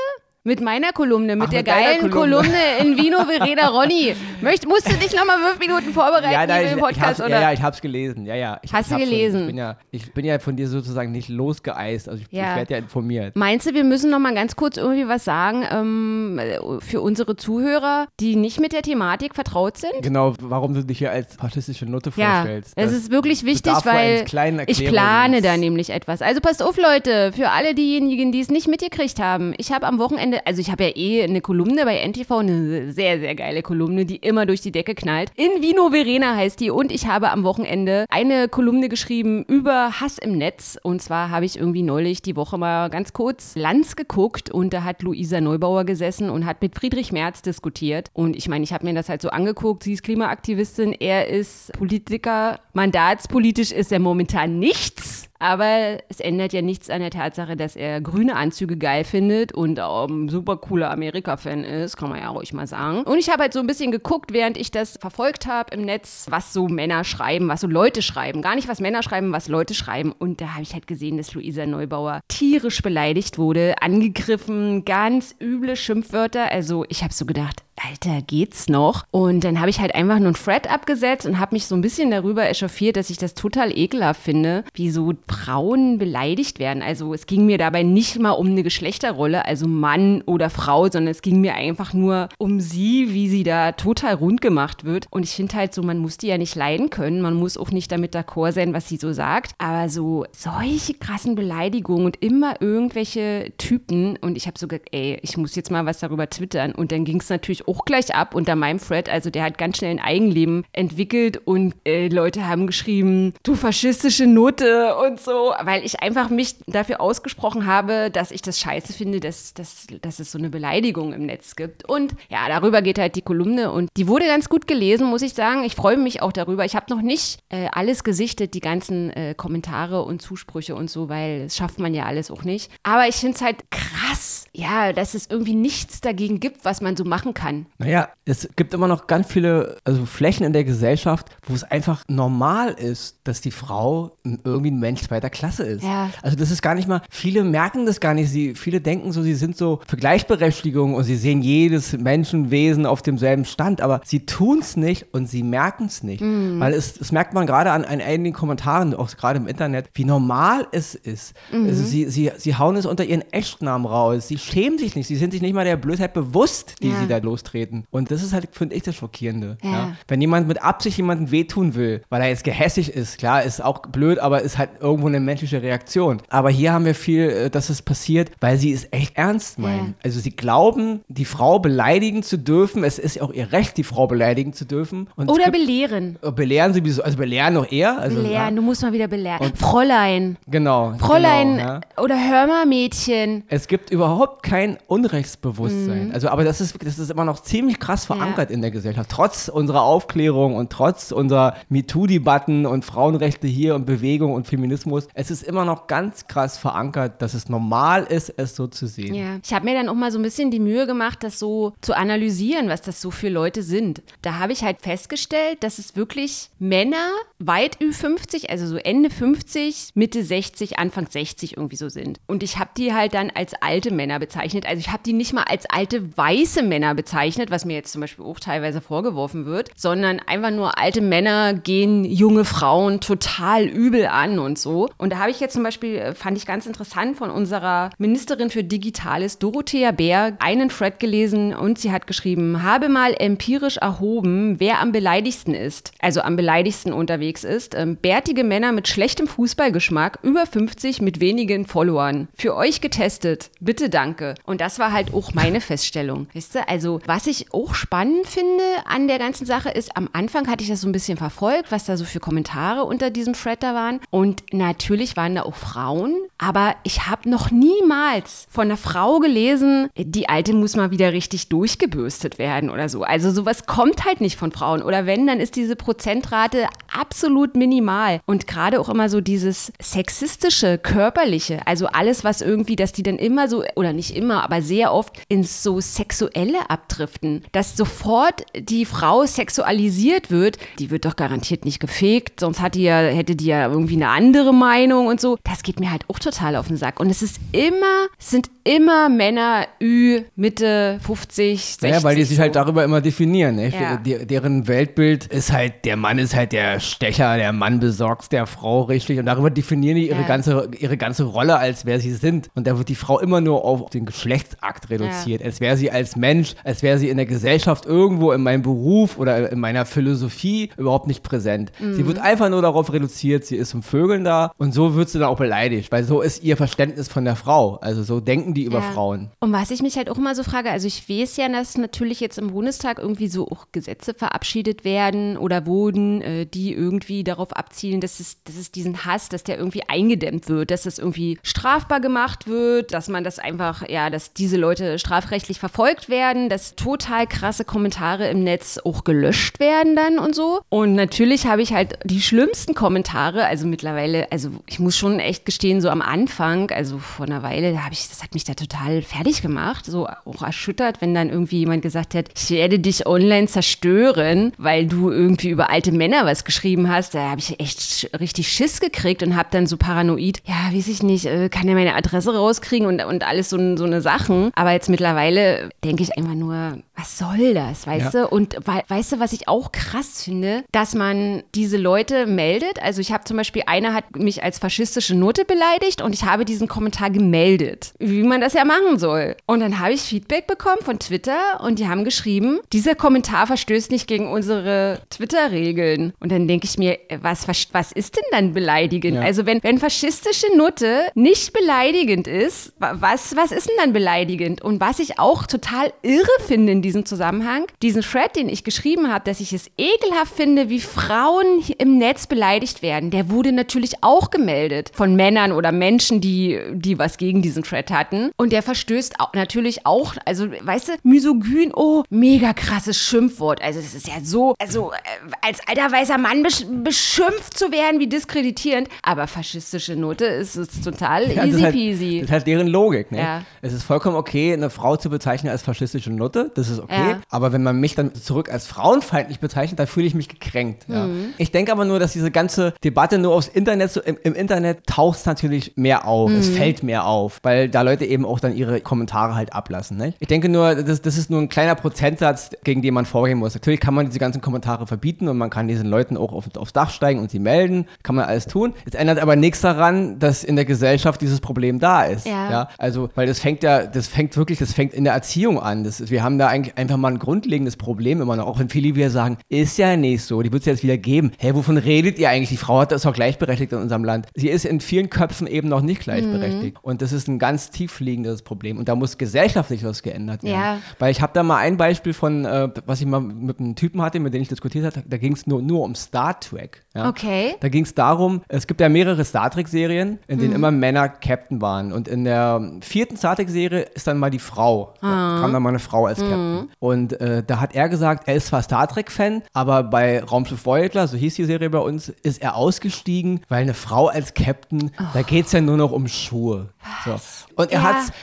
Mit 0.44 0.60
meiner 0.60 0.90
Kolumne, 0.90 1.36
mit 1.36 1.46
Ach, 1.46 1.50
der 1.50 1.60
mit 1.60 1.66
geilen 1.66 2.10
Kolumne. 2.10 2.48
Kolumne 2.48 2.78
in 2.80 2.96
Vino 2.96 3.18
Vereda 3.24 3.68
Ronny. 3.68 4.12
Möcht, 4.40 4.66
musst 4.66 4.90
du 4.90 4.94
dich 4.96 5.14
nochmal 5.14 5.36
fünf 5.38 5.60
Minuten 5.60 5.92
vorbereiten 5.92 6.32
ja, 6.32 6.44
nein, 6.48 6.66
ich, 6.66 6.72
ich 6.72 6.78
Podcast, 6.80 7.20
oder? 7.20 7.28
ja, 7.28 7.40
ja, 7.42 7.52
ich 7.52 7.62
hab's 7.62 7.80
gelesen. 7.80 8.26
Ja, 8.26 8.34
ja. 8.34 8.58
Ich, 8.62 8.72
Hast 8.72 8.86
ich 8.86 8.88
du 8.88 8.94
hab's 8.94 9.02
schon- 9.04 9.10
gelesen? 9.10 9.40
Ich 9.42 9.46
bin, 9.46 9.56
ja, 9.56 9.76
ich 9.92 10.12
bin 10.14 10.24
ja 10.24 10.38
von 10.40 10.56
dir 10.56 10.66
sozusagen 10.66 11.12
nicht 11.12 11.28
losgeeist. 11.28 12.08
Also 12.08 12.22
ich, 12.22 12.36
Ja. 12.36 12.50
ich 12.50 12.56
werde 12.56 12.72
ja 12.74 12.78
informiert. 12.80 13.36
Meinst 13.36 13.68
du, 13.70 13.74
wir 13.74 13.84
müssen 13.84 14.10
noch 14.10 14.18
mal 14.18 14.34
ganz 14.34 14.56
kurz 14.56 14.78
irgendwie 14.78 15.06
was 15.06 15.24
sagen 15.24 15.64
ähm, 15.70 16.40
für 16.80 17.02
unsere 17.02 17.36
Zuhörer, 17.36 18.08
die 18.18 18.34
nicht 18.34 18.58
mit 18.58 18.72
der 18.72 18.82
Thematik 18.82 19.36
vertraut 19.36 19.76
sind? 19.78 19.92
Genau, 20.02 20.34
warum 20.40 20.74
du 20.74 20.82
dich 20.84 20.98
hier 20.98 21.12
als 21.12 21.36
faschistische 21.36 21.86
Nutte 21.86 22.10
Ja, 22.16 22.38
vorstellst. 22.38 22.72
es 22.74 22.90
ist 22.90 23.12
wirklich 23.12 23.44
wichtig, 23.44 23.74
weil 23.84 24.24
ich 24.66 24.84
plane 24.86 25.40
da 25.40 25.56
nämlich 25.56 25.90
etwas. 25.90 26.20
Also 26.20 26.40
passt 26.40 26.64
auf, 26.64 26.76
Leute, 26.78 27.30
für 27.32 27.50
alle 27.50 27.76
diejenigen, 27.76 28.32
die 28.32 28.40
es 28.40 28.48
nicht 28.50 28.66
mitgekriegt 28.66 29.20
haben. 29.20 29.54
Ich 29.56 29.70
habe 29.70 29.86
am 29.86 30.00
Wochenende, 30.00 30.31
also 30.44 30.60
ich 30.60 30.70
habe 30.70 30.84
ja 30.84 30.90
eh 30.96 31.22
eine 31.22 31.40
Kolumne 31.40 31.84
bei 31.84 32.06
NTV, 32.06 32.30
eine 32.38 32.92
sehr, 32.92 33.18
sehr 33.18 33.34
geile 33.34 33.62
Kolumne, 33.62 34.04
die 34.04 34.16
immer 34.16 34.46
durch 34.46 34.60
die 34.60 34.72
Decke 34.72 34.94
knallt. 34.94 35.30
In 35.36 35.62
Vino 35.62 35.90
Verena 35.90 36.36
heißt 36.36 36.60
die 36.60 36.70
und 36.70 36.92
ich 36.92 37.06
habe 37.06 37.30
am 37.30 37.44
Wochenende 37.44 38.06
eine 38.08 38.48
Kolumne 38.48 38.88
geschrieben 38.88 39.44
über 39.44 40.00
Hass 40.00 40.18
im 40.18 40.38
Netz. 40.38 40.78
Und 40.82 41.02
zwar 41.02 41.30
habe 41.30 41.44
ich 41.44 41.58
irgendwie 41.58 41.82
neulich 41.82 42.22
die 42.22 42.36
Woche 42.36 42.58
mal 42.58 42.88
ganz 42.88 43.12
kurz 43.12 43.54
Lanz 43.56 43.96
geguckt 43.96 44.50
und 44.50 44.72
da 44.72 44.84
hat 44.84 45.02
Luisa 45.02 45.40
Neubauer 45.40 45.84
gesessen 45.84 46.30
und 46.30 46.46
hat 46.46 46.62
mit 46.62 46.74
Friedrich 46.74 47.12
Merz 47.12 47.42
diskutiert. 47.42 48.10
Und 48.12 48.36
ich 48.36 48.48
meine, 48.48 48.64
ich 48.64 48.72
habe 48.72 48.84
mir 48.84 48.94
das 48.94 49.08
halt 49.08 49.22
so 49.22 49.30
angeguckt. 49.30 49.82
Sie 49.82 49.92
ist 49.92 50.02
Klimaaktivistin, 50.02 50.92
er 50.92 51.28
ist 51.28 51.72
Politiker. 51.72 52.60
Mandatspolitisch 52.72 53.72
ist 53.72 53.92
er 53.92 53.98
momentan 53.98 54.58
nichts. 54.58 55.28
Aber 55.42 55.98
es 56.08 56.20
ändert 56.20 56.52
ja 56.52 56.62
nichts 56.62 56.88
an 56.88 57.00
der 57.00 57.10
Tatsache, 57.10 57.56
dass 57.56 57.74
er 57.74 58.00
grüne 58.00 58.36
Anzüge 58.36 58.76
geil 58.76 59.02
findet 59.02 59.52
und 59.52 59.80
auch 59.80 60.06
ein 60.06 60.28
super 60.28 60.56
cooler 60.56 60.88
Amerika-Fan 60.92 61.64
ist, 61.64 61.96
kann 61.96 62.10
man 62.10 62.20
ja 62.20 62.28
ruhig 62.28 62.52
mal 62.52 62.68
sagen. 62.68 63.02
Und 63.02 63.18
ich 63.18 63.28
habe 63.28 63.42
halt 63.42 63.52
so 63.52 63.58
ein 63.58 63.66
bisschen 63.66 63.90
geguckt, 63.90 64.32
während 64.32 64.56
ich 64.56 64.70
das 64.70 64.96
verfolgt 65.00 65.48
habe 65.48 65.74
im 65.74 65.84
Netz, 65.84 66.26
was 66.30 66.52
so 66.52 66.68
Männer 66.68 67.02
schreiben, 67.02 67.48
was 67.48 67.62
so 67.62 67.66
Leute 67.66 68.02
schreiben. 68.02 68.40
Gar 68.40 68.54
nicht, 68.54 68.68
was 68.68 68.80
Männer 68.80 69.02
schreiben, 69.02 69.32
was 69.32 69.48
Leute 69.48 69.74
schreiben. 69.74 70.12
Und 70.12 70.40
da 70.40 70.52
habe 70.52 70.62
ich 70.62 70.74
halt 70.74 70.86
gesehen, 70.86 71.16
dass 71.16 71.34
Luisa 71.34 71.66
Neubauer 71.66 72.20
tierisch 72.28 72.80
beleidigt 72.80 73.36
wurde, 73.36 73.74
angegriffen, 73.82 74.84
ganz 74.84 75.34
üble 75.40 75.74
Schimpfwörter. 75.74 76.52
Also 76.52 76.84
ich 76.88 77.02
habe 77.02 77.12
so 77.12 77.26
gedacht, 77.26 77.64
Alter, 77.84 78.22
geht's 78.22 78.68
noch? 78.68 79.04
Und 79.10 79.42
dann 79.42 79.58
habe 79.58 79.68
ich 79.68 79.80
halt 79.80 79.94
einfach 79.94 80.18
nur 80.18 80.28
einen 80.28 80.36
Thread 80.36 80.70
abgesetzt 80.70 81.26
und 81.26 81.40
habe 81.40 81.56
mich 81.56 81.66
so 81.66 81.74
ein 81.74 81.80
bisschen 81.80 82.12
darüber 82.12 82.48
echauffiert, 82.48 82.96
dass 82.96 83.10
ich 83.10 83.18
das 83.18 83.34
total 83.34 83.76
ekelhaft 83.76 84.22
finde, 84.22 84.64
wie 84.74 84.90
so 84.90 85.14
Frauen 85.28 85.98
beleidigt 85.98 86.60
werden. 86.60 86.82
Also 86.82 87.12
es 87.12 87.26
ging 87.26 87.44
mir 87.44 87.58
dabei 87.58 87.82
nicht 87.82 88.20
mal 88.20 88.30
um 88.32 88.46
eine 88.46 88.62
Geschlechterrolle, 88.62 89.46
also 89.46 89.66
Mann 89.66 90.22
oder 90.26 90.48
Frau, 90.48 90.84
sondern 90.84 91.08
es 91.08 91.22
ging 91.22 91.40
mir 91.40 91.54
einfach 91.54 91.92
nur 91.92 92.28
um 92.38 92.60
sie, 92.60 93.12
wie 93.12 93.28
sie 93.28 93.42
da 93.42 93.72
total 93.72 94.14
rund 94.14 94.40
gemacht 94.40 94.84
wird. 94.84 95.06
Und 95.10 95.24
ich 95.24 95.32
finde 95.32 95.54
halt 95.54 95.74
so, 95.74 95.82
man 95.82 95.98
muss 95.98 96.18
die 96.18 96.28
ja 96.28 96.38
nicht 96.38 96.54
leiden 96.54 96.88
können, 96.90 97.20
man 97.20 97.34
muss 97.34 97.56
auch 97.56 97.72
nicht 97.72 97.90
damit 97.90 98.14
d'accord 98.14 98.52
sein, 98.52 98.74
was 98.74 98.88
sie 98.88 98.96
so 98.96 99.12
sagt. 99.12 99.52
Aber 99.58 99.88
so 99.88 100.24
solche 100.30 100.94
krassen 100.94 101.34
Beleidigungen 101.34 102.06
und 102.06 102.22
immer 102.22 102.60
irgendwelche 102.60 103.52
Typen 103.58 104.16
und 104.18 104.36
ich 104.36 104.46
habe 104.46 104.58
so 104.58 104.68
gesagt, 104.68 104.88
ey, 104.92 105.18
ich 105.22 105.36
muss 105.36 105.56
jetzt 105.56 105.70
mal 105.70 105.84
was 105.84 105.98
darüber 105.98 106.30
twittern. 106.30 106.72
Und 106.72 106.92
dann 106.92 107.04
ging 107.04 107.20
es 107.20 107.28
natürlich 107.28 107.66
auch 107.72 107.84
gleich 107.86 108.14
ab 108.14 108.34
unter 108.34 108.54
meinem 108.54 108.78
Thread. 108.78 109.08
Also 109.08 109.30
der 109.30 109.44
hat 109.44 109.56
ganz 109.56 109.78
schnell 109.78 109.92
ein 109.92 110.00
Eigenleben 110.00 110.64
entwickelt 110.72 111.40
und 111.46 111.74
äh, 111.86 112.08
Leute 112.08 112.46
haben 112.46 112.66
geschrieben, 112.66 113.32
du 113.44 113.54
faschistische 113.54 114.26
Note 114.26 114.94
und 114.96 115.20
so, 115.20 115.54
weil 115.62 115.82
ich 115.84 116.02
einfach 116.02 116.28
mich 116.28 116.56
dafür 116.66 117.00
ausgesprochen 117.00 117.66
habe, 117.66 118.10
dass 118.10 118.30
ich 118.30 118.42
das 118.42 118.60
scheiße 118.60 118.92
finde, 118.92 119.20
dass, 119.20 119.54
dass, 119.54 119.86
dass 120.02 120.18
es 120.18 120.32
so 120.32 120.38
eine 120.38 120.50
Beleidigung 120.50 121.14
im 121.14 121.24
Netz 121.24 121.56
gibt. 121.56 121.88
Und 121.88 122.14
ja, 122.28 122.46
darüber 122.48 122.82
geht 122.82 122.98
halt 122.98 123.16
die 123.16 123.22
Kolumne 123.22 123.72
und 123.72 123.88
die 123.96 124.06
wurde 124.06 124.26
ganz 124.26 124.50
gut 124.50 124.66
gelesen, 124.66 125.06
muss 125.06 125.22
ich 125.22 125.32
sagen. 125.32 125.64
Ich 125.64 125.74
freue 125.74 125.96
mich 125.96 126.20
auch 126.20 126.32
darüber. 126.32 126.66
Ich 126.66 126.76
habe 126.76 126.92
noch 126.92 127.00
nicht 127.00 127.38
äh, 127.48 127.68
alles 127.72 128.04
gesichtet, 128.04 128.52
die 128.52 128.60
ganzen 128.60 129.10
äh, 129.10 129.34
Kommentare 129.34 130.02
und 130.02 130.20
Zusprüche 130.20 130.74
und 130.74 130.90
so, 130.90 131.08
weil 131.08 131.44
das 131.44 131.56
schafft 131.56 131.78
man 131.78 131.94
ja 131.94 132.04
alles 132.04 132.30
auch 132.30 132.42
nicht. 132.42 132.70
Aber 132.82 133.08
ich 133.08 133.16
finde 133.16 133.36
es 133.36 133.42
halt 133.42 133.56
krass, 133.70 134.44
ja, 134.52 134.92
dass 134.92 135.14
es 135.14 135.28
irgendwie 135.30 135.54
nichts 135.54 136.02
dagegen 136.02 136.38
gibt, 136.38 136.64
was 136.64 136.82
man 136.82 136.96
so 136.96 137.04
machen 137.04 137.32
kann. 137.32 137.51
Naja, 137.78 138.08
es 138.24 138.48
gibt 138.56 138.72
immer 138.74 138.88
noch 138.88 139.06
ganz 139.06 139.26
viele 139.26 139.76
also 139.84 140.04
Flächen 140.06 140.44
in 140.46 140.52
der 140.52 140.64
Gesellschaft, 140.64 141.26
wo 141.46 141.54
es 141.54 141.64
einfach 141.64 142.02
normal 142.08 142.70
ist, 142.72 143.18
dass 143.24 143.40
die 143.40 143.50
Frau 143.50 144.16
irgendwie 144.44 144.70
ein 144.70 144.78
Mensch 144.80 145.02
zweiter 145.02 145.30
Klasse 145.30 145.64
ist. 145.64 145.82
Ja. 145.84 146.10
Also 146.22 146.36
das 146.36 146.50
ist 146.50 146.62
gar 146.62 146.74
nicht 146.74 146.88
mal, 146.88 147.02
viele 147.10 147.42
merken 147.44 147.86
das 147.86 148.00
gar 148.00 148.14
nicht. 148.14 148.30
Sie, 148.30 148.54
viele 148.54 148.80
denken 148.80 149.12
so, 149.12 149.22
sie 149.22 149.34
sind 149.34 149.56
so 149.56 149.80
für 149.86 149.96
Gleichberechtigung 149.96 150.94
und 150.94 151.04
sie 151.04 151.16
sehen 151.16 151.42
jedes 151.42 151.92
Menschenwesen 151.98 152.86
auf 152.86 153.02
demselben 153.02 153.44
Stand, 153.44 153.80
aber 153.80 154.00
sie 154.04 154.24
tun 154.26 154.60
es 154.60 154.76
nicht 154.76 155.06
und 155.12 155.26
sie 155.28 155.42
merken 155.42 155.86
es 155.86 156.02
nicht. 156.02 156.20
Mhm. 156.22 156.60
Weil 156.60 156.74
es, 156.74 156.94
das 156.94 157.12
merkt 157.12 157.34
man 157.34 157.46
gerade 157.46 157.70
an, 157.72 157.84
an 157.84 158.00
einigen 158.00 158.34
Kommentaren, 158.34 158.94
auch 158.94 159.10
gerade 159.16 159.38
im 159.38 159.46
Internet, 159.48 159.88
wie 159.94 160.04
normal 160.04 160.66
es 160.72 160.94
ist. 160.94 161.34
Mhm. 161.52 161.66
Also 161.66 161.82
sie, 161.84 162.08
sie, 162.08 162.30
sie 162.36 162.56
hauen 162.56 162.76
es 162.76 162.86
unter 162.86 163.04
ihren 163.04 163.22
Echtnamen 163.32 163.86
raus. 163.86 164.28
Sie 164.28 164.38
schämen 164.38 164.78
sich 164.78 164.94
nicht. 164.96 165.06
Sie 165.06 165.16
sind 165.16 165.32
sich 165.32 165.42
nicht 165.42 165.54
mal 165.54 165.64
der 165.64 165.76
Blödheit 165.76 166.14
bewusst, 166.14 166.76
die 166.82 166.90
Ja. 166.90 167.00
sie 167.00 167.08
da 167.08 167.18
lostreten. 167.42 167.84
Und 167.90 168.10
das 168.10 168.22
ist 168.22 168.32
halt, 168.32 168.48
finde 168.52 168.74
ich, 168.76 168.82
das 168.82 168.94
Schockierende. 168.96 169.56
Ja. 169.62 169.70
Ja. 169.72 169.92
Wenn 170.08 170.20
jemand 170.20 170.48
mit 170.48 170.62
Absicht 170.62 170.96
jemandem 170.96 171.30
wehtun 171.30 171.74
will, 171.74 172.02
weil 172.08 172.22
er 172.22 172.28
jetzt 172.28 172.44
gehässig 172.44 172.90
ist, 172.94 173.18
klar, 173.18 173.42
ist 173.42 173.62
auch 173.62 173.80
blöd, 173.80 174.18
aber 174.18 174.42
ist 174.42 174.58
halt 174.58 174.70
irgendwo 174.80 175.08
eine 175.08 175.20
menschliche 175.20 175.62
Reaktion. 175.62 176.20
Aber 176.28 176.50
hier 176.50 176.72
haben 176.72 176.84
wir 176.84 176.94
viel, 176.94 177.28
äh, 177.28 177.50
dass 177.50 177.70
es 177.70 177.82
passiert, 177.82 178.30
weil 178.40 178.58
sie 178.58 178.72
es 178.72 178.86
echt 178.92 179.16
ernst 179.16 179.58
meinen. 179.58 179.88
Ja. 179.88 179.94
Also 180.04 180.20
sie 180.20 180.30
glauben, 180.30 181.00
die 181.08 181.24
Frau 181.24 181.58
beleidigen 181.58 182.22
zu 182.22 182.36
dürfen. 182.38 182.84
Es 182.84 182.98
ist 182.98 183.16
ja 183.16 183.22
auch 183.22 183.32
ihr 183.32 183.52
Recht, 183.52 183.76
die 183.76 183.84
Frau 183.84 184.06
beleidigen 184.06 184.52
zu 184.52 184.64
dürfen. 184.64 185.08
Und 185.16 185.30
Oder 185.30 185.44
gibt- 185.46 185.56
belehren. 185.58 186.18
äh, 186.22 186.30
belehren 186.30 186.74
sowieso, 186.74 187.02
also 187.02 187.16
belehren 187.16 187.54
noch 187.54 187.70
eher. 187.70 187.98
Also, 187.98 188.16
Belehren, 188.22 188.56
du 188.56 188.62
musst 188.62 188.82
mal 188.82 188.92
wieder 188.92 189.08
belehren. 189.08 189.52
Fräulein. 189.54 190.36
genau. 190.48 190.94
Fräulein 190.98 191.56
Genau, 191.56 191.80
oder 191.98 192.16
hör 192.16 192.46
mal, 192.46 192.66
Mädchen. 192.66 193.44
Es 193.48 193.66
gibt 193.68 193.90
überhaupt 193.90 194.42
kein 194.42 194.78
Unrechtsbewusstsein. 194.86 196.08
Mhm. 196.08 196.14
Also, 196.14 196.28
aber 196.28 196.44
das 196.44 196.60
ist, 196.60 196.76
das 196.84 196.98
ist 196.98 197.10
immer 197.10 197.24
noch 197.24 197.31
ziemlich 197.40 197.78
krass 197.78 198.04
verankert 198.04 198.50
in 198.50 198.60
der 198.60 198.70
Gesellschaft. 198.70 199.10
Trotz 199.10 199.48
unserer 199.48 199.82
Aufklärung 199.82 200.56
und 200.56 200.70
trotz 200.70 201.12
unserer 201.12 201.56
MeToo-Debatten 201.68 202.66
und 202.66 202.84
Frauenrechte 202.84 203.46
hier 203.46 203.74
und 203.74 203.86
Bewegung 203.86 204.34
und 204.34 204.46
Feminismus, 204.46 205.08
es 205.14 205.30
ist 205.30 205.42
immer 205.42 205.64
noch 205.64 205.86
ganz 205.86 206.26
krass 206.26 206.58
verankert, 206.58 207.22
dass 207.22 207.34
es 207.34 207.48
normal 207.48 208.04
ist, 208.04 208.34
es 208.36 208.56
so 208.56 208.66
zu 208.66 208.86
sehen. 208.86 209.14
Ja. 209.14 209.38
Ich 209.42 209.52
habe 209.52 209.64
mir 209.64 209.74
dann 209.74 209.88
auch 209.88 209.94
mal 209.94 210.12
so 210.12 210.18
ein 210.18 210.22
bisschen 210.22 210.50
die 210.50 210.60
Mühe 210.60 210.86
gemacht, 210.86 211.22
das 211.22 211.38
so 211.38 211.72
zu 211.80 211.96
analysieren, 211.96 212.68
was 212.68 212.82
das 212.82 213.00
so 213.00 213.10
für 213.10 213.28
Leute 213.28 213.62
sind. 213.62 214.02
Da 214.22 214.38
habe 214.38 214.52
ich 214.52 214.62
halt 214.62 214.82
festgestellt, 214.82 215.62
dass 215.62 215.78
es 215.78 215.96
wirklich 215.96 216.50
Männer 216.58 217.10
weit 217.38 217.78
Ü50, 217.78 218.48
also 218.48 218.66
so 218.66 218.76
Ende 218.76 219.10
50, 219.10 219.90
Mitte 219.94 220.24
60, 220.24 220.78
Anfang 220.78 221.06
60 221.06 221.56
irgendwie 221.56 221.76
so 221.76 221.88
sind. 221.88 222.20
Und 222.26 222.42
ich 222.42 222.58
habe 222.58 222.70
die 222.76 222.94
halt 222.94 223.14
dann 223.14 223.30
als 223.30 223.54
alte 223.60 223.92
Männer 223.92 224.18
bezeichnet. 224.18 224.66
Also 224.66 224.80
ich 224.80 224.90
habe 224.90 225.02
die 225.04 225.12
nicht 225.12 225.32
mal 225.32 225.44
als 225.44 225.66
alte 225.66 226.16
weiße 226.16 226.62
Männer 226.62 226.94
bezeichnet, 226.94 227.12
was 227.50 227.64
mir 227.64 227.74
jetzt 227.74 227.92
zum 227.92 228.00
Beispiel 228.00 228.24
auch 228.24 228.40
teilweise 228.40 228.80
vorgeworfen 228.80 229.46
wird, 229.46 229.70
sondern 229.76 230.20
einfach 230.20 230.50
nur 230.50 230.78
alte 230.78 231.00
Männer 231.00 231.54
gehen 231.54 232.04
junge 232.04 232.44
Frauen 232.44 233.00
total 233.00 233.64
übel 233.64 234.06
an 234.06 234.38
und 234.38 234.58
so. 234.58 234.88
Und 234.98 235.12
da 235.12 235.18
habe 235.18 235.30
ich 235.30 235.40
jetzt 235.40 235.54
zum 235.54 235.62
Beispiel, 235.62 235.96
äh, 235.96 236.14
fand 236.14 236.36
ich 236.36 236.46
ganz 236.46 236.66
interessant, 236.66 237.16
von 237.16 237.30
unserer 237.30 237.90
Ministerin 237.98 238.50
für 238.50 238.64
Digitales, 238.64 239.38
Dorothea 239.38 239.92
Bär, 239.92 240.36
einen 240.40 240.68
Thread 240.68 240.98
gelesen 240.98 241.54
und 241.54 241.78
sie 241.78 241.92
hat 241.92 242.06
geschrieben, 242.06 242.62
habe 242.62 242.88
mal 242.88 243.14
empirisch 243.18 243.76
erhoben, 243.76 244.58
wer 244.58 244.80
am 244.80 244.92
beleidigsten 244.92 245.54
ist, 245.54 245.92
also 246.00 246.22
am 246.22 246.36
beleidigsten 246.36 246.92
unterwegs 246.92 247.44
ist. 247.44 247.74
Ähm, 247.74 247.96
bärtige 247.96 248.44
Männer 248.44 248.72
mit 248.72 248.88
schlechtem 248.88 249.26
Fußballgeschmack, 249.26 250.18
über 250.22 250.46
50 250.46 251.00
mit 251.02 251.20
wenigen 251.20 251.66
Followern. 251.66 252.28
Für 252.36 252.56
euch 252.56 252.80
getestet. 252.80 253.50
Bitte 253.60 253.88
danke. 253.88 254.34
Und 254.44 254.60
das 254.60 254.78
war 254.78 254.92
halt 254.92 255.14
auch 255.14 255.34
meine 255.34 255.60
Feststellung. 255.60 256.26
Wisst 256.32 256.56
ihr, 256.56 256.68
also 256.68 257.00
was 257.12 257.26
ich 257.26 257.52
auch 257.52 257.74
spannend 257.74 258.26
finde 258.26 258.64
an 258.86 259.06
der 259.06 259.18
ganzen 259.18 259.44
Sache 259.44 259.68
ist, 259.68 259.98
am 259.98 260.08
Anfang 260.14 260.48
hatte 260.48 260.62
ich 260.62 260.70
das 260.70 260.80
so 260.80 260.88
ein 260.88 260.92
bisschen 260.92 261.18
verfolgt, 261.18 261.70
was 261.70 261.84
da 261.84 261.98
so 261.98 262.06
für 262.06 262.20
Kommentare 262.20 262.84
unter 262.84 263.10
diesem 263.10 263.34
Thread 263.34 263.62
da 263.62 263.74
waren. 263.74 264.00
Und 264.08 264.42
natürlich 264.54 265.14
waren 265.14 265.34
da 265.34 265.42
auch 265.42 265.54
Frauen, 265.54 266.16
aber 266.42 266.74
ich 266.82 267.06
habe 267.06 267.30
noch 267.30 267.52
niemals 267.52 268.48
von 268.50 268.64
einer 268.64 268.76
Frau 268.76 269.20
gelesen, 269.20 269.88
die 269.96 270.28
alte 270.28 270.52
muss 270.54 270.74
mal 270.74 270.90
wieder 270.90 271.12
richtig 271.12 271.48
durchgebürstet 271.48 272.36
werden 272.36 272.68
oder 272.68 272.88
so. 272.88 273.04
Also 273.04 273.30
sowas 273.30 273.66
kommt 273.66 274.04
halt 274.04 274.20
nicht 274.20 274.36
von 274.36 274.50
Frauen. 274.50 274.82
Oder 274.82 275.06
wenn, 275.06 275.28
dann 275.28 275.38
ist 275.38 275.54
diese 275.54 275.76
Prozentrate 275.76 276.66
absolut 276.92 277.54
minimal. 277.54 278.20
Und 278.26 278.48
gerade 278.48 278.80
auch 278.80 278.88
immer 278.88 279.08
so 279.08 279.20
dieses 279.20 279.72
sexistische, 279.80 280.78
körperliche, 280.78 281.64
also 281.64 281.86
alles, 281.86 282.24
was 282.24 282.40
irgendwie, 282.40 282.74
dass 282.74 282.90
die 282.90 283.04
dann 283.04 283.18
immer 283.18 283.46
so, 283.46 283.62
oder 283.76 283.92
nicht 283.92 284.16
immer, 284.16 284.42
aber 284.42 284.62
sehr 284.62 284.92
oft 284.92 285.22
ins 285.28 285.62
so 285.62 285.80
sexuelle 285.80 286.68
abdriften, 286.68 287.44
dass 287.52 287.76
sofort 287.76 288.42
die 288.58 288.84
Frau 288.84 289.26
sexualisiert 289.26 290.32
wird, 290.32 290.58
die 290.80 290.90
wird 290.90 291.04
doch 291.04 291.14
garantiert 291.14 291.64
nicht 291.64 291.78
gefegt, 291.78 292.40
sonst 292.40 292.60
hat 292.60 292.74
die 292.74 292.82
ja, 292.82 292.98
hätte 292.98 293.36
die 293.36 293.46
ja 293.46 293.68
irgendwie 293.68 293.94
eine 293.94 294.08
andere 294.08 294.52
Meinung 294.52 295.06
und 295.06 295.20
so. 295.20 295.38
Das 295.44 295.62
geht 295.62 295.78
mir 295.78 295.92
halt 295.92 296.02
auch 296.08 296.18
total 296.18 296.31
auf 296.40 296.68
den 296.68 296.76
Sack. 296.76 296.98
Und 297.00 297.10
es 297.10 297.22
ist 297.22 297.38
immer, 297.52 298.06
es 298.18 298.30
sind 298.30 298.50
immer 298.64 299.08
Männer 299.08 299.66
Ü, 299.80 300.22
Mitte 300.36 300.98
50, 301.04 301.60
60. 301.80 301.90
Ja, 301.90 302.02
weil 302.02 302.16
die 302.16 302.24
sich 302.24 302.36
so. 302.36 302.42
halt 302.42 302.56
darüber 302.56 302.84
immer 302.84 303.00
definieren. 303.00 303.56
Ne? 303.56 303.68
Ja. 303.68 303.96
Die, 303.96 304.26
deren 304.26 304.66
Weltbild 304.68 305.26
ist 305.26 305.52
halt, 305.52 305.84
der 305.84 305.96
Mann 305.96 306.18
ist 306.18 306.34
halt 306.34 306.52
der 306.52 306.80
Stecher, 306.80 307.36
der 307.36 307.52
Mann 307.52 307.80
besorgt 307.80 308.32
der 308.32 308.46
Frau 308.46 308.82
richtig. 308.82 309.18
Und 309.18 309.26
darüber 309.26 309.50
definieren 309.50 309.96
die 309.96 310.08
ihre, 310.08 310.20
Ja. 310.22 310.26
ganze, 310.26 310.68
ihre 310.78 310.96
ganze 310.96 311.24
Rolle, 311.24 311.58
als 311.58 311.84
wer 311.86 312.00
sie 312.00 312.12
sind. 312.12 312.48
Und 312.54 312.66
da 312.66 312.78
wird 312.78 312.88
die 312.88 312.94
Frau 312.94 313.18
immer 313.20 313.40
nur 313.40 313.64
auf 313.64 313.90
den 313.90 314.06
Geschlechtsakt 314.06 314.90
reduziert. 314.90 315.42
Als 315.44 315.60
wäre 315.60 315.76
sie 315.76 315.90
als 315.90 316.16
Mensch, 316.16 316.54
als 316.64 316.82
wäre 316.82 316.98
sie 316.98 317.08
in 317.08 317.16
der 317.16 317.26
Gesellschaft 317.26 317.84
irgendwo 317.86 318.32
in 318.32 318.42
meinem 318.42 318.62
Beruf 318.62 319.18
oder 319.18 319.50
in 319.50 319.60
meiner 319.60 319.84
Philosophie 319.86 320.70
überhaupt 320.76 321.06
nicht 321.08 321.22
präsent. 321.22 321.72
Mhm. 321.80 321.94
Sie 321.94 322.06
wird 322.06 322.18
einfach 322.18 322.48
nur 322.48 322.62
darauf 322.62 322.92
reduziert, 322.92 323.44
sie 323.44 323.56
ist 323.56 323.70
zum 323.70 323.82
Vögeln 323.82 324.24
da. 324.24 324.52
Und 324.56 324.72
so 324.72 324.94
wird 324.94 325.08
sie 325.10 325.18
dann 325.18 325.28
auch 325.28 325.38
beleidigt, 325.38 325.90
weil 325.92 326.04
so 326.04 326.21
ist 326.22 326.42
ihr 326.42 326.56
Verständnis 326.56 327.08
von 327.08 327.24
der 327.24 327.36
Frau. 327.36 327.76
Also 327.76 328.02
so 328.02 328.20
denken 328.20 328.54
die 328.54 328.64
über 328.64 328.78
Ja. 328.80 328.92
Frauen. 328.92 329.30
Und 329.40 329.52
was 329.52 329.70
ich 329.70 329.82
mich 329.82 329.96
halt 329.96 330.08
auch 330.10 330.16
immer 330.18 330.34
so 330.34 330.42
frage, 330.42 330.70
also 330.70 330.86
ich 330.86 331.08
weiß 331.08 331.36
ja, 331.36 331.48
dass 331.48 331.76
natürlich 331.76 332.20
jetzt 332.20 332.38
im 332.38 332.48
Bundestag 332.52 332.98
irgendwie 332.98 333.28
so 333.28 333.46
auch 333.48 333.66
Gesetze 333.72 334.14
verabschiedet 334.14 334.84
werden 334.84 335.36
oder 335.36 335.66
wurden, 335.66 336.22
äh, 336.22 336.46
die 336.46 336.72
irgendwie 336.72 337.24
darauf 337.24 337.52
abzielen, 337.54 338.00
dass 338.00 338.20
es, 338.20 338.42
dass 338.44 338.56
es 338.56 338.72
diesen 338.72 339.04
Hass, 339.04 339.28
dass 339.28 339.44
der 339.44 339.58
irgendwie 339.58 339.82
eingedämmt 339.88 340.48
wird, 340.48 340.70
dass 340.70 340.82
das 340.82 340.98
irgendwie 340.98 341.38
strafbar 341.42 342.00
gemacht 342.00 342.46
wird, 342.46 342.92
dass 342.92 343.08
man 343.08 343.24
das 343.24 343.38
einfach, 343.38 343.88
ja, 343.88 344.10
dass 344.10 344.32
diese 344.32 344.56
Leute 344.56 344.98
strafrechtlich 344.98 345.58
verfolgt 345.60 346.08
werden, 346.08 346.48
dass 346.48 346.74
total 346.76 347.26
krasse 347.26 347.64
Kommentare 347.64 348.28
im 348.28 348.44
Netz 348.44 348.78
auch 348.84 349.04
gelöscht 349.04 349.60
werden 349.60 349.96
dann 349.96 350.18
und 350.18 350.34
so. 350.34 350.60
Und 350.68 350.94
natürlich 350.94 351.46
habe 351.46 351.62
ich 351.62 351.72
halt 351.72 351.98
die 352.04 352.20
schlimmsten 352.20 352.74
Kommentare, 352.74 353.46
also 353.46 353.66
mittlerweile, 353.66 354.30
also 354.30 354.50
ich 354.66 354.78
muss 354.78 354.96
schon 354.96 355.18
echt 355.18 355.44
gestehen, 355.46 355.80
so 355.80 355.88
am 355.88 356.01
Anfang, 356.02 356.70
also 356.70 356.98
vor 356.98 357.26
einer 357.26 357.42
Weile, 357.42 357.82
habe 357.82 357.92
ich, 357.92 358.08
das 358.08 358.22
hat 358.22 358.34
mich 358.34 358.44
da 358.44 358.54
total 358.54 359.02
fertig 359.02 359.42
gemacht, 359.42 359.86
so 359.86 360.06
auch 360.06 360.42
erschüttert, 360.42 361.00
wenn 361.00 361.14
dann 361.14 361.30
irgendwie 361.30 361.58
jemand 361.58 361.82
gesagt 361.82 362.14
hat, 362.14 362.26
ich 362.36 362.50
werde 362.50 362.78
dich 362.78 363.06
online 363.06 363.46
zerstören, 363.46 364.52
weil 364.58 364.86
du 364.86 365.10
irgendwie 365.10 365.50
über 365.50 365.70
alte 365.70 365.92
Männer 365.92 366.24
was 366.24 366.44
geschrieben 366.44 366.90
hast. 366.90 367.14
Da 367.14 367.30
habe 367.30 367.40
ich 367.40 367.58
echt 367.60 368.10
richtig 368.18 368.48
Schiss 368.48 368.80
gekriegt 368.80 369.22
und 369.22 369.36
habe 369.36 369.48
dann 369.50 369.66
so 369.66 369.76
paranoid, 369.76 370.42
ja, 370.44 370.72
weiß 370.72 370.88
ich 370.88 371.02
nicht, 371.02 371.26
äh, 371.26 371.48
kann 371.48 371.68
er 371.68 371.74
meine 371.74 371.94
Adresse 371.94 372.34
rauskriegen 372.34 372.86
und, 372.86 373.04
und 373.04 373.26
alles 373.26 373.50
so, 373.50 373.76
so 373.76 373.84
eine 373.84 374.00
Sachen. 374.00 374.50
Aber 374.54 374.72
jetzt 374.72 374.88
mittlerweile 374.88 375.70
denke 375.84 376.02
ich 376.02 376.16
einfach 376.16 376.34
nur, 376.34 376.78
was 377.02 377.18
soll 377.18 377.52
das, 377.54 377.84
weißt 377.86 378.14
Ja. 378.14 378.22
du? 378.22 378.28
Und 378.28 378.56
wei- 378.64 378.84
weißt 378.86 379.12
du, 379.12 379.18
was 379.18 379.32
ich 379.32 379.48
auch 379.48 379.72
krass 379.72 380.22
finde, 380.22 380.62
dass 380.70 380.94
man 380.94 381.42
diese 381.54 381.76
Leute 381.76 382.26
meldet. 382.26 382.80
Also 382.80 383.00
ich 383.00 383.10
habe 383.10 383.24
zum 383.24 383.36
Beispiel, 383.36 383.64
einer 383.66 383.92
hat 383.92 384.14
mich 384.16 384.44
als 384.44 384.58
faschistische 384.60 385.16
Note 385.16 385.44
beleidigt 385.44 386.00
und 386.00 386.14
ich 386.14 386.24
habe 386.24 386.44
diesen 386.44 386.68
Kommentar 386.68 387.10
gemeldet, 387.10 387.92
wie 387.98 388.22
man 388.22 388.40
das 388.40 388.52
ja 388.52 388.64
machen 388.64 389.00
soll. 389.00 389.34
Und 389.46 389.58
dann 389.60 389.80
habe 389.80 389.92
ich 389.94 390.02
Feedback 390.02 390.46
bekommen 390.46 390.78
von 390.82 391.00
Twitter 391.00 391.60
und 391.64 391.80
die 391.80 391.88
haben 391.88 392.04
geschrieben, 392.04 392.60
dieser 392.72 392.94
Kommentar 392.94 393.48
verstößt 393.48 393.90
nicht 393.90 394.06
gegen 394.06 394.28
unsere 394.30 395.00
Twitter-Regeln. 395.10 396.12
Und 396.20 396.30
dann 396.30 396.46
denke 396.46 396.66
ich 396.66 396.78
mir, 396.78 396.98
was, 397.20 397.48
was, 397.48 397.90
ist 397.90 398.14
denn 398.16 398.24
dann 398.30 398.52
beleidigend? 398.54 399.16
Ja. 399.16 399.22
Also 399.22 399.44
wenn, 399.44 399.60
wenn 399.64 399.78
faschistische 399.78 400.46
Nutte 400.56 401.00
nicht 401.14 401.52
beleidigend 401.52 402.28
ist, 402.28 402.72
wa- 402.78 402.94
was, 403.00 403.34
was 403.34 403.50
ist 403.50 403.68
denn 403.68 403.76
dann 403.78 403.92
beleidigend? 403.92 404.62
Und 404.62 404.80
was 404.80 404.98
ich 405.00 405.18
auch 405.18 405.46
total 405.46 405.92
irre 406.02 406.28
finde 406.46 406.70
in 406.72 406.82
diesem 406.82 406.91
Zusammenhang, 407.06 407.66
diesen 407.82 408.02
Thread, 408.02 408.36
den 408.36 408.48
ich 408.48 408.64
geschrieben 408.64 409.12
habe, 409.12 409.24
dass 409.24 409.40
ich 409.40 409.52
es 409.52 409.70
ekelhaft 409.78 410.34
finde, 410.34 410.68
wie 410.68 410.80
Frauen 410.80 411.62
im 411.78 411.98
Netz 411.98 412.26
beleidigt 412.26 412.82
werden, 412.82 413.10
der 413.10 413.30
wurde 413.30 413.52
natürlich 413.52 414.02
auch 414.02 414.30
gemeldet 414.30 414.90
von 414.94 415.16
Männern 415.16 415.52
oder 415.52 415.72
Menschen, 415.72 416.20
die, 416.20 416.60
die 416.72 416.98
was 416.98 417.16
gegen 417.16 417.42
diesen 417.42 417.62
Thread 417.62 417.90
hatten. 417.90 418.30
Und 418.36 418.52
der 418.52 418.62
verstößt 418.62 419.20
auch, 419.20 419.32
natürlich 419.34 419.86
auch, 419.86 420.14
also 420.24 420.46
weißt 420.50 420.88
du, 420.88 420.92
misogyn, 421.02 421.72
oh, 421.74 422.04
mega 422.10 422.52
krasses 422.52 422.98
Schimpfwort. 422.98 423.62
Also 423.62 423.80
das 423.80 423.94
ist 423.94 424.08
ja 424.08 424.14
so, 424.22 424.54
also 424.58 424.92
äh, 424.92 424.96
als 425.40 425.60
alter 425.66 425.90
weißer 425.90 426.18
Mann 426.18 426.42
besch 426.42 426.64
beschimpft 426.68 427.56
zu 427.56 427.72
werden, 427.72 428.00
wie 428.00 428.06
diskreditierend. 428.06 428.88
Aber 429.02 429.26
faschistische 429.26 429.96
Note 429.96 430.24
ist, 430.24 430.56
ist 430.56 430.84
total 430.84 431.30
Ja, 431.30 431.44
easy 431.44 431.60
halt, 431.62 431.74
peasy. 431.74 432.18
Das 432.20 432.26
ist 432.26 432.32
halt 432.32 432.46
deren 432.46 432.66
Logik. 432.68 433.10
Ne? 433.12 433.18
Ja. 433.18 433.42
Es 433.60 433.72
ist 433.72 433.82
vollkommen 433.82 434.16
okay, 434.16 434.52
eine 434.52 434.70
Frau 434.70 434.96
zu 434.96 435.10
bezeichnen 435.10 435.50
als 435.50 435.62
faschistische 435.62 436.10
Nutte. 436.10 436.50
Das 436.54 436.68
ist 436.72 436.80
okay. 436.80 437.10
Ja. 437.10 437.20
Aber 437.30 437.52
wenn 437.52 437.62
man 437.62 437.78
mich 437.80 437.94
dann 437.94 438.14
zurück 438.14 438.50
als 438.52 438.66
frauenfeindlich 438.66 439.40
bezeichnet, 439.40 439.78
dann 439.78 439.86
fühle 439.86 440.06
ich 440.06 440.14
mich 440.14 440.28
gekränkt. 440.28 440.86
Ja. 440.88 441.06
Mhm. 441.06 441.34
Ich 441.38 441.50
denke 441.52 441.72
aber 441.72 441.84
nur, 441.84 441.98
dass 441.98 442.12
diese 442.12 442.30
ganze 442.30 442.74
Debatte 442.84 443.18
nur 443.18 443.34
aufs 443.34 443.48
Internet, 443.48 443.92
so 443.92 444.00
im, 444.00 444.16
im 444.22 444.34
Internet 444.34 444.86
taucht 444.86 445.18
es 445.18 445.26
natürlich 445.26 445.72
mehr 445.76 446.06
auf. 446.06 446.30
Es 446.30 446.50
Mhm. 446.50 446.54
fällt 446.54 446.82
mehr 446.82 447.06
auf, 447.06 447.38
weil 447.42 447.68
da 447.68 447.82
Leute 447.82 448.04
eben 448.04 448.24
auch 448.26 448.40
dann 448.40 448.54
ihre 448.56 448.80
Kommentare 448.80 449.34
halt 449.34 449.52
ablassen. 449.52 449.96
Ne? 449.96 450.14
Ich 450.18 450.28
denke 450.28 450.48
nur, 450.48 450.74
das, 450.74 451.02
das 451.02 451.16
ist 451.18 451.30
nur 451.30 451.40
ein 451.40 451.48
kleiner 451.48 451.74
Prozentsatz, 451.74 452.50
gegen 452.64 452.82
den 452.82 452.94
man 452.94 453.06
vorgehen 453.06 453.38
muss. 453.38 453.54
Natürlich 453.54 453.80
kann 453.80 453.94
man 453.94 454.06
diese 454.06 454.18
ganzen 454.18 454.40
Kommentare 454.40 454.86
verbieten 454.86 455.28
und 455.28 455.38
man 455.38 455.50
kann 455.50 455.68
diesen 455.68 455.86
Leuten 455.88 456.16
auch 456.16 456.32
auf, 456.32 456.44
aufs 456.56 456.72
Dach 456.72 456.90
steigen 456.90 457.20
und 457.20 457.30
sie 457.30 457.38
melden. 457.38 457.86
Kann 458.02 458.14
man 458.16 458.24
alles 458.24 458.46
tun. 458.46 458.74
Es 458.86 458.94
ändert 458.94 459.18
aber 459.18 459.36
nichts 459.36 459.60
daran, 459.60 460.18
dass 460.18 460.44
in 460.44 460.56
der 460.56 460.64
Gesellschaft 460.64 461.20
dieses 461.20 461.40
Problem 461.40 461.78
da 461.78 462.02
ist. 462.04 462.26
Ja. 462.26 462.68
Also, 462.78 463.08
weil 463.14 463.26
das 463.26 463.40
fängt 463.40 463.62
ja, 463.62 463.86
das 463.86 464.08
fängt 464.08 464.36
wirklich, 464.36 464.58
das 464.58 464.72
fängt 464.72 464.94
in 464.94 465.04
der 465.04 465.12
Erziehung 465.14 465.60
an. 465.60 465.84
Das, 465.84 466.10
wir 466.10 466.22
haben 466.22 466.38
da 466.38 466.48
eigentlich 466.48 466.61
eigentlich 466.62 466.78
einfach 466.78 466.96
mal 466.96 467.12
ein 467.12 467.18
grundlegendes 467.18 467.76
Problem 467.76 468.20
immer 468.20 468.36
noch. 468.36 468.46
Auch 468.46 468.58
wenn 468.58 468.68
viele 468.68 468.94
wieder 468.94 469.10
sagen, 469.10 469.38
ist 469.48 469.78
ja 469.78 469.96
nicht 469.96 470.22
so, 470.22 470.42
die 470.42 470.52
wird 470.52 470.62
es 470.62 470.66
jetzt 470.66 470.82
wieder 470.82 470.96
geben. 470.96 471.32
Hä, 471.38 471.52
wovon 471.54 471.76
redet 471.76 472.18
ihr 472.18 472.28
eigentlich? 472.28 472.50
Die 472.50 472.56
Frau 472.56 472.80
hat 472.80 472.92
das 472.92 473.06
auch 473.06 473.12
gleichberechtigt 473.12 473.72
in 473.72 473.78
unserem 473.78 474.04
Land. 474.04 474.28
Sie 474.34 474.48
ist 474.48 474.64
in 474.64 474.80
vielen 474.80 475.10
Köpfen 475.10 475.46
eben 475.46 475.68
noch 475.68 475.80
nicht 475.80 476.00
gleichberechtigt. 476.00 476.76
Mhm. 476.76 476.80
Und 476.82 477.02
das 477.02 477.12
ist 477.12 477.28
ein 477.28 477.38
ganz 477.38 477.70
tiefliegendes 477.70 478.42
Problem. 478.42 478.78
Und 478.78 478.88
da 478.88 478.94
muss 478.94 479.18
gesellschaftlich 479.18 479.84
was 479.84 480.02
geändert 480.02 480.42
werden. 480.42 480.54
Ja. 480.54 480.78
Weil 480.98 481.10
ich 481.10 481.20
habe 481.20 481.32
da 481.34 481.42
mal 481.42 481.58
ein 481.58 481.76
Beispiel 481.76 482.12
von, 482.12 482.44
äh, 482.44 482.68
was 482.86 483.00
ich 483.00 483.06
mal 483.06 483.20
mit 483.20 483.58
einem 483.58 483.74
Typen 483.74 484.02
hatte, 484.02 484.20
mit 484.20 484.34
dem 484.34 484.42
ich 484.42 484.48
diskutiert 484.48 484.84
habe, 484.84 485.04
da 485.06 485.16
ging 485.16 485.32
es 485.32 485.46
nur, 485.46 485.62
nur 485.62 485.82
um 485.82 485.94
Star 485.94 486.38
Trek. 486.38 486.84
Ja? 486.94 487.08
Okay. 487.08 487.54
Da 487.60 487.68
ging 487.68 487.84
es 487.84 487.94
darum, 487.94 488.42
es 488.48 488.66
gibt 488.66 488.80
ja 488.80 488.88
mehrere 488.88 489.24
Star 489.24 489.50
Trek-Serien, 489.50 490.18
in 490.28 490.38
denen 490.38 490.50
mhm. 490.50 490.56
immer 490.56 490.70
Männer 490.70 491.08
Captain 491.08 491.60
waren. 491.60 491.92
Und 491.92 492.08
in 492.08 492.24
der 492.24 492.60
vierten 492.80 493.16
Star 493.16 493.36
Trek-Serie 493.36 493.82
ist 493.94 494.06
dann 494.06 494.18
mal 494.18 494.30
die 494.30 494.38
Frau. 494.38 494.94
Da 495.00 495.38
kam 495.40 495.52
dann 495.52 495.62
mal 495.62 495.70
eine 495.70 495.78
Frau 495.78 496.06
als 496.06 496.18
Captain. 496.18 496.51
Mhm. 496.51 496.51
Und 496.78 497.20
äh, 497.20 497.42
da 497.44 497.60
hat 497.60 497.74
er 497.74 497.88
gesagt, 497.88 498.28
er 498.28 498.34
ist 498.34 498.48
zwar 498.48 498.62
Star 498.62 498.88
Trek-Fan, 498.88 499.42
aber 499.52 499.82
bei 499.82 500.22
Raumschiff 500.22 500.64
Voyager, 500.64 501.06
so 501.06 501.16
hieß 501.16 501.34
die 501.34 501.44
Serie 501.44 501.70
bei 501.70 501.78
uns, 501.78 502.08
ist 502.08 502.42
er 502.42 502.56
ausgestiegen, 502.56 503.40
weil 503.48 503.62
eine 503.62 503.74
Frau 503.74 504.08
als 504.08 504.34
Captain, 504.34 504.90
oh. 504.98 505.04
da 505.14 505.22
geht 505.22 505.46
es 505.46 505.52
ja 505.52 505.60
nur 505.60 505.76
noch 505.76 505.92
um 505.92 506.08
Schuhe. 506.08 506.68
So. 507.04 507.16
Und 507.56 507.72
er 507.72 507.80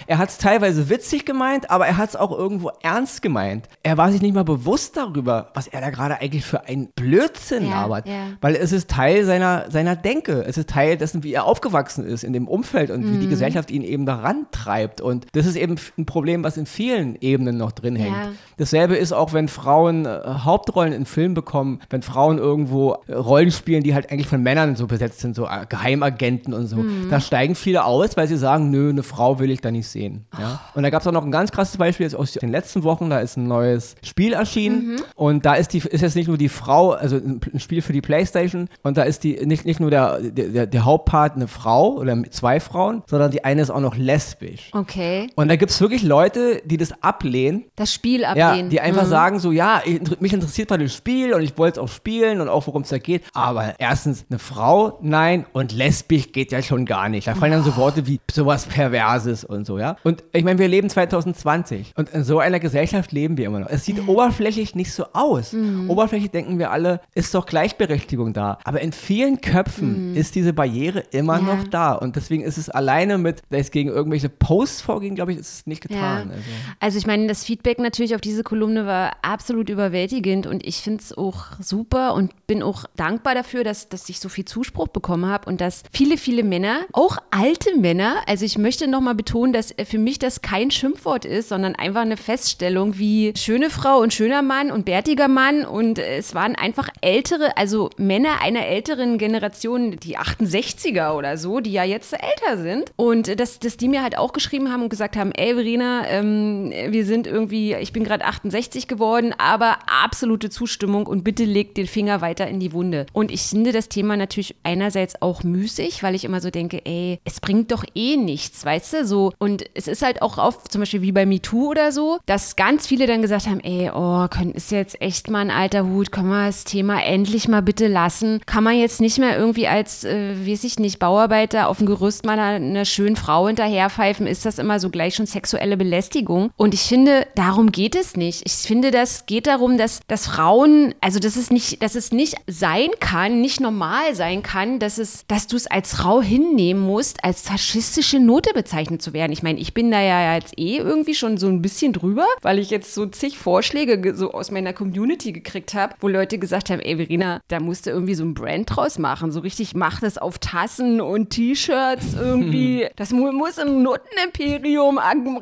ja. 0.07 0.17
hat 0.17 0.29
es 0.29 0.37
teilweise 0.37 0.89
witzig 0.89 1.25
gemeint, 1.25 1.69
aber 1.69 1.87
er 1.87 1.97
hat 1.97 2.09
es 2.09 2.15
auch 2.15 2.31
irgendwo 2.31 2.71
ernst 2.81 3.21
gemeint. 3.21 3.67
Er 3.83 3.97
war 3.97 4.11
sich 4.11 4.21
nicht 4.21 4.33
mal 4.33 4.43
bewusst 4.43 4.97
darüber, 4.97 5.49
was 5.53 5.67
er 5.67 5.81
da 5.81 5.89
gerade 5.89 6.19
eigentlich 6.21 6.45
für 6.45 6.65
einen 6.65 6.87
Blödsinn 6.95 7.65
ja, 7.65 7.81
labert. 7.81 8.07
Ja. 8.07 8.13
Weil 8.41 8.55
es 8.55 8.71
ist 8.71 8.89
Teil 8.89 9.25
seiner, 9.25 9.69
seiner 9.69 9.95
Denke. 9.95 10.43
Es 10.47 10.57
ist 10.57 10.69
Teil 10.69 10.97
dessen, 10.97 11.23
wie 11.23 11.33
er 11.33 11.45
aufgewachsen 11.45 12.05
ist 12.05 12.23
in 12.23 12.33
dem 12.33 12.47
Umfeld 12.47 12.89
und 12.89 13.05
mhm. 13.05 13.13
wie 13.13 13.17
die 13.19 13.25
mhm. 13.25 13.31
Gesellschaft 13.31 13.71
ihn 13.71 13.83
eben 13.83 14.05
daran 14.05 14.47
treibt. 14.51 15.01
Und 15.01 15.27
das 15.33 15.45
ist 15.45 15.55
eben 15.55 15.75
ein 15.97 16.05
Problem, 16.05 16.43
was 16.43 16.57
in 16.57 16.65
vielen 16.65 17.15
Ebenen 17.21 17.57
noch 17.57 17.71
drin 17.71 17.95
hängt. 17.95 18.15
Dasselbe 18.57 18.95
ist 18.95 19.13
auch, 19.13 19.33
wenn 19.33 19.47
Frauen 19.47 20.05
äh, 20.05 20.19
Hauptrollen 20.43 20.93
in 20.93 21.05
Filmen 21.05 21.33
bekommen, 21.33 21.79
wenn 21.89 22.01
Frauen 22.01 22.37
irgendwo 22.37 22.97
äh, 23.07 23.13
Rollen 23.13 23.51
spielen, 23.51 23.83
die 23.83 23.93
halt 23.93 24.11
eigentlich 24.11 24.27
von 24.27 24.41
Männern 24.41 24.75
so 24.75 24.87
besetzt 24.87 25.19
sind, 25.19 25.35
so 25.35 25.45
äh, 25.45 25.65
Geheimagenten 25.67 26.53
und 26.53 26.67
so. 26.67 26.77
Mhm. 26.77 27.09
Da 27.09 27.19
steigen 27.19 27.55
viele 27.55 27.85
aus, 27.85 28.17
weil 28.17 28.27
sie 28.27 28.37
sagen, 28.37 28.69
nö, 28.69 28.89
eine 28.89 29.03
Frau 29.03 29.18
will 29.19 29.51
ich 29.51 29.61
da 29.61 29.71
nicht 29.71 29.87
sehen. 29.87 30.25
Ja? 30.37 30.61
Und 30.73 30.83
da 30.83 30.89
gab 30.89 31.01
es 31.01 31.07
auch 31.07 31.11
noch 31.11 31.23
ein 31.23 31.31
ganz 31.31 31.51
krasses 31.51 31.77
Beispiel 31.77 32.05
jetzt 32.05 32.15
aus 32.15 32.33
den 32.33 32.49
letzten 32.51 32.83
Wochen, 32.83 33.09
da 33.09 33.19
ist 33.19 33.37
ein 33.37 33.47
neues 33.47 33.95
Spiel 34.03 34.33
erschienen 34.33 34.93
mhm. 34.93 34.97
und 35.15 35.45
da 35.45 35.55
ist, 35.55 35.73
die, 35.73 35.79
ist 35.79 36.01
jetzt 36.01 36.15
nicht 36.15 36.27
nur 36.27 36.37
die 36.37 36.49
Frau, 36.49 36.91
also 36.91 37.17
ein 37.17 37.59
Spiel 37.59 37.81
für 37.81 37.93
die 37.93 38.01
Playstation 38.01 38.69
und 38.83 38.97
da 38.97 39.03
ist 39.03 39.23
die 39.23 39.45
nicht, 39.45 39.65
nicht 39.65 39.79
nur 39.79 39.89
der, 39.89 40.19
der, 40.19 40.67
der 40.67 40.85
Hauptpart 40.85 41.35
eine 41.35 41.47
Frau 41.47 41.93
oder 41.95 42.17
zwei 42.31 42.59
Frauen, 42.59 43.03
sondern 43.07 43.31
die 43.31 43.43
eine 43.43 43.61
ist 43.61 43.69
auch 43.69 43.81
noch 43.81 43.95
lesbisch. 43.95 44.71
Okay. 44.73 45.29
Und 45.35 45.49
da 45.49 45.55
gibt 45.55 45.71
es 45.71 45.81
wirklich 45.81 46.03
Leute, 46.03 46.61
die 46.65 46.77
das 46.77 47.03
ablehnen. 47.03 47.65
Das 47.75 47.93
Spiel 47.93 48.25
ablehnen. 48.25 48.65
Ja, 48.65 48.69
die 48.69 48.81
einfach 48.81 49.05
mhm. 49.05 49.09
sagen 49.09 49.39
so, 49.39 49.51
ja, 49.51 49.81
mich 50.19 50.33
interessiert 50.33 50.69
mal 50.69 50.77
das 50.77 50.93
Spiel 50.93 51.33
und 51.33 51.41
ich 51.41 51.57
wollte 51.57 51.79
es 51.79 51.83
auch 51.83 51.93
spielen 51.93 52.41
und 52.41 52.49
auch 52.49 52.65
worum 52.67 52.83
es 52.83 52.89
da 52.89 52.97
geht, 52.97 53.23
aber 53.33 53.75
erstens 53.79 54.25
eine 54.29 54.39
Frau, 54.39 54.97
nein 55.01 55.45
und 55.53 55.71
lesbisch 55.71 56.31
geht 56.31 56.51
ja 56.51 56.61
schon 56.61 56.85
gar 56.85 57.09
nicht. 57.09 57.27
Da 57.27 57.35
fallen 57.35 57.51
dann 57.51 57.63
so 57.63 57.75
Worte 57.75 58.07
wie 58.07 58.19
sowas 58.31 58.65
Perverses 59.09 59.43
und 59.43 59.65
so, 59.65 59.79
ja. 59.79 59.97
Und 60.03 60.23
ich 60.33 60.43
meine, 60.43 60.59
wir 60.59 60.67
leben 60.67 60.89
2020 60.89 61.93
und 61.95 62.09
in 62.09 62.23
so 62.23 62.39
einer 62.39 62.59
Gesellschaft 62.59 63.11
leben 63.11 63.37
wir 63.37 63.45
immer 63.45 63.59
noch. 63.59 63.69
Es 63.69 63.85
sieht 63.85 64.07
oberflächlich 64.07 64.75
nicht 64.75 64.93
so 64.93 65.05
aus. 65.13 65.53
Mhm. 65.53 65.89
Oberflächlich 65.89 66.31
denken 66.31 66.59
wir 66.59 66.71
alle, 66.71 67.01
ist 67.13 67.33
doch 67.33 67.45
Gleichberechtigung 67.45 68.33
da. 68.33 68.59
Aber 68.63 68.81
in 68.81 68.91
vielen 68.91 69.41
Köpfen 69.41 70.11
mhm. 70.11 70.15
ist 70.15 70.35
diese 70.35 70.53
Barriere 70.53 71.03
immer 71.11 71.37
ja. 71.37 71.43
noch 71.43 71.63
da. 71.67 71.93
Und 71.93 72.15
deswegen 72.15 72.43
ist 72.43 72.57
es 72.57 72.69
alleine 72.69 73.17
mit, 73.17 73.41
da 73.49 73.57
ist 73.57 73.71
gegen 73.71 73.89
irgendwelche 73.89 74.29
Posts 74.29 74.81
vorgehen, 74.81 75.15
glaube 75.15 75.33
ich, 75.33 75.39
ist 75.39 75.53
es 75.53 75.67
nicht 75.67 75.81
getan. 75.81 76.29
Ja. 76.29 76.35
Also. 76.35 76.49
also 76.79 76.97
ich 76.97 77.07
meine, 77.07 77.27
das 77.27 77.43
Feedback 77.43 77.79
natürlich 77.79 78.15
auf 78.15 78.21
diese 78.21 78.43
Kolumne 78.43 78.85
war 78.85 79.13
absolut 79.21 79.69
überwältigend 79.69 80.47
und 80.47 80.65
ich 80.65 80.77
finde 80.77 81.01
es 81.01 81.17
auch 81.17 81.45
super 81.59 82.13
und 82.13 82.47
bin 82.47 82.63
auch 82.63 82.85
dankbar 82.95 83.35
dafür, 83.35 83.63
dass, 83.63 83.89
dass 83.89 84.09
ich 84.09 84.19
so 84.19 84.29
viel 84.29 84.45
Zuspruch 84.45 84.87
bekommen 84.87 85.25
habe 85.25 85.49
und 85.49 85.61
dass 85.61 85.83
viele, 85.91 86.17
viele 86.17 86.43
Männer, 86.43 86.81
auch 86.93 87.17
alte 87.31 87.77
Männer, 87.77 88.17
also 88.27 88.45
ich 88.45 88.57
möchte 88.57 88.87
nochmal 88.99 89.15
betonen, 89.15 89.53
dass 89.53 89.73
für 89.85 89.97
mich 89.97 90.19
das 90.19 90.41
kein 90.41 90.71
Schimpfwort 90.71 91.23
ist, 91.23 91.47
sondern 91.47 91.73
einfach 91.75 92.01
eine 92.01 92.17
Feststellung 92.17 92.97
wie 92.97 93.31
schöne 93.37 93.69
Frau 93.69 93.99
und 93.99 94.13
schöner 94.13 94.41
Mann 94.41 94.71
und 94.71 94.83
bärtiger 94.83 95.29
Mann 95.29 95.63
und 95.63 95.99
es 95.99 96.35
waren 96.35 96.55
einfach 96.55 96.89
ältere, 96.99 97.55
also 97.55 97.91
Männer 97.95 98.41
einer 98.41 98.67
älteren 98.67 99.17
Generation, 99.17 99.97
die 99.99 100.17
68er 100.17 101.13
oder 101.13 101.37
so, 101.37 101.61
die 101.61 101.71
ja 101.71 101.85
jetzt 101.85 102.11
älter 102.11 102.61
sind 102.61 102.91
und 102.97 103.39
dass, 103.39 103.59
dass 103.59 103.77
die 103.77 103.87
mir 103.87 104.03
halt 104.03 104.17
auch 104.17 104.33
geschrieben 104.33 104.69
haben 104.69 104.83
und 104.83 104.89
gesagt 104.89 105.15
haben, 105.15 105.31
ey 105.31 105.53
Verena, 105.53 106.05
ähm, 106.07 106.73
wir 106.89 107.05
sind 107.05 107.25
irgendwie, 107.25 107.75
ich 107.75 107.93
bin 107.93 108.03
gerade 108.03 108.25
68 108.25 108.89
geworden, 108.89 109.33
aber 109.37 109.77
absolute 110.03 110.49
Zustimmung 110.49 111.07
und 111.07 111.23
bitte 111.23 111.45
legt 111.45 111.77
den 111.77 111.87
Finger 111.87 112.19
weiter 112.19 112.49
in 112.49 112.59
die 112.59 112.73
Wunde. 112.73 113.05
Und 113.13 113.31
ich 113.31 113.43
finde 113.43 113.71
das 113.71 113.87
Thema 113.87 114.17
natürlich 114.17 114.55
einerseits 114.63 115.21
auch 115.21 115.43
müßig, 115.43 116.03
weil 116.03 116.15
ich 116.15 116.25
immer 116.25 116.41
so 116.41 116.49
denke, 116.49 116.81
ey, 116.85 117.19
es 117.23 117.39
bringt 117.39 117.71
doch 117.71 117.85
eh 117.95 118.17
nichts, 118.17 118.65
weißt 118.65 118.88
du, 118.93 119.05
so. 119.05 119.33
Und 119.37 119.63
es 119.73 119.87
ist 119.87 120.01
halt 120.01 120.21
auch 120.21 120.37
oft, 120.37 120.71
zum 120.71 120.81
Beispiel 120.81 121.01
wie 121.01 121.11
bei 121.11 121.25
MeToo 121.25 121.69
oder 121.69 121.91
so, 121.91 122.19
dass 122.25 122.55
ganz 122.55 122.87
viele 122.87 123.07
dann 123.07 123.21
gesagt 123.21 123.47
haben, 123.47 123.59
ey, 123.61 123.91
oh, 123.93 124.27
können, 124.29 124.51
ist 124.51 124.71
jetzt 124.71 125.01
echt 125.01 125.29
mal 125.29 125.39
ein 125.39 125.51
alter 125.51 125.85
Hut, 125.85 126.11
können 126.11 126.29
wir 126.29 126.45
das 126.45 126.63
Thema 126.63 127.03
endlich 127.03 127.47
mal 127.47 127.61
bitte 127.61 127.87
lassen? 127.87 128.41
Kann 128.45 128.63
man 128.63 128.77
jetzt 128.77 129.01
nicht 129.01 129.17
mehr 129.19 129.37
irgendwie 129.37 129.67
als, 129.67 130.03
äh, 130.03 130.35
weiß 130.47 130.63
ich 130.63 130.79
nicht, 130.79 130.99
Bauarbeiter 130.99 131.67
auf 131.67 131.77
dem 131.77 131.87
Gerüst 131.87 132.25
mal 132.25 132.39
einer, 132.39 132.65
einer 132.65 132.85
schönen 132.85 133.15
Frau 133.15 133.47
hinterherpfeifen? 133.47 134.27
Ist 134.27 134.45
das 134.45 134.59
immer 134.59 134.79
so 134.79 134.89
gleich 134.89 135.15
schon 135.15 135.25
sexuelle 135.25 135.77
Belästigung? 135.77 136.51
Und 136.57 136.73
ich 136.73 136.81
finde, 136.81 137.27
darum 137.35 137.71
geht 137.71 137.95
es 137.95 138.15
nicht. 138.15 138.43
Ich 138.45 138.53
finde, 138.53 138.91
das 138.91 139.25
geht 139.25 139.47
darum, 139.47 139.77
dass, 139.77 140.01
dass 140.07 140.27
Frauen, 140.27 140.93
also 141.01 141.19
dass 141.19 141.35
es 141.35 141.49
nicht, 141.49 141.81
dass 141.81 141.95
es 141.95 142.11
nicht 142.11 142.35
sein 142.47 142.89
kann, 142.99 143.41
nicht 143.41 143.59
normal 143.59 144.15
sein 144.15 144.43
kann, 144.43 144.79
dass 144.79 144.99
dass 145.27 145.47
du 145.47 145.55
es 145.55 145.67
als 145.67 145.95
Frau 145.95 146.21
hinnehmen 146.21 146.81
musst, 146.81 147.23
als 147.23 147.41
faschistische 147.41 148.19
Note 148.19 148.53
bezeichnet 148.79 149.01
zu 149.01 149.13
werden. 149.13 149.31
Ich 149.31 149.43
meine, 149.43 149.59
ich 149.59 149.73
bin 149.73 149.91
da 149.91 150.01
ja 150.01 150.35
jetzt 150.35 150.57
eh 150.57 150.77
irgendwie 150.77 151.13
schon 151.13 151.37
so 151.37 151.47
ein 151.47 151.61
bisschen 151.61 151.91
drüber, 151.93 152.25
weil 152.41 152.59
ich 152.59 152.69
jetzt 152.69 152.93
so 152.93 153.05
zig 153.05 153.37
Vorschläge 153.37 154.15
so 154.15 154.31
aus 154.31 154.51
meiner 154.51 154.73
Community 154.73 155.31
gekriegt 155.33 155.73
habe, 155.73 155.95
wo 155.99 156.07
Leute 156.07 156.37
gesagt 156.39 156.69
haben, 156.69 156.79
ey 156.79 156.95
Verena, 156.95 157.41
da 157.49 157.59
musst 157.59 157.85
du 157.85 157.89
irgendwie 157.89 158.15
so 158.15 158.23
ein 158.23 158.33
Brand 158.33 158.73
draus 158.73 158.97
machen. 158.97 159.31
So 159.31 159.41
richtig, 159.41 159.75
mach 159.75 159.99
das 159.99 160.17
auf 160.17 160.39
Tassen 160.39 161.01
und 161.01 161.31
T-Shirts 161.31 162.15
irgendwie. 162.19 162.87
Das 162.95 163.11
muss 163.11 163.57
im 163.57 163.83
Nutenimperium 163.83 164.97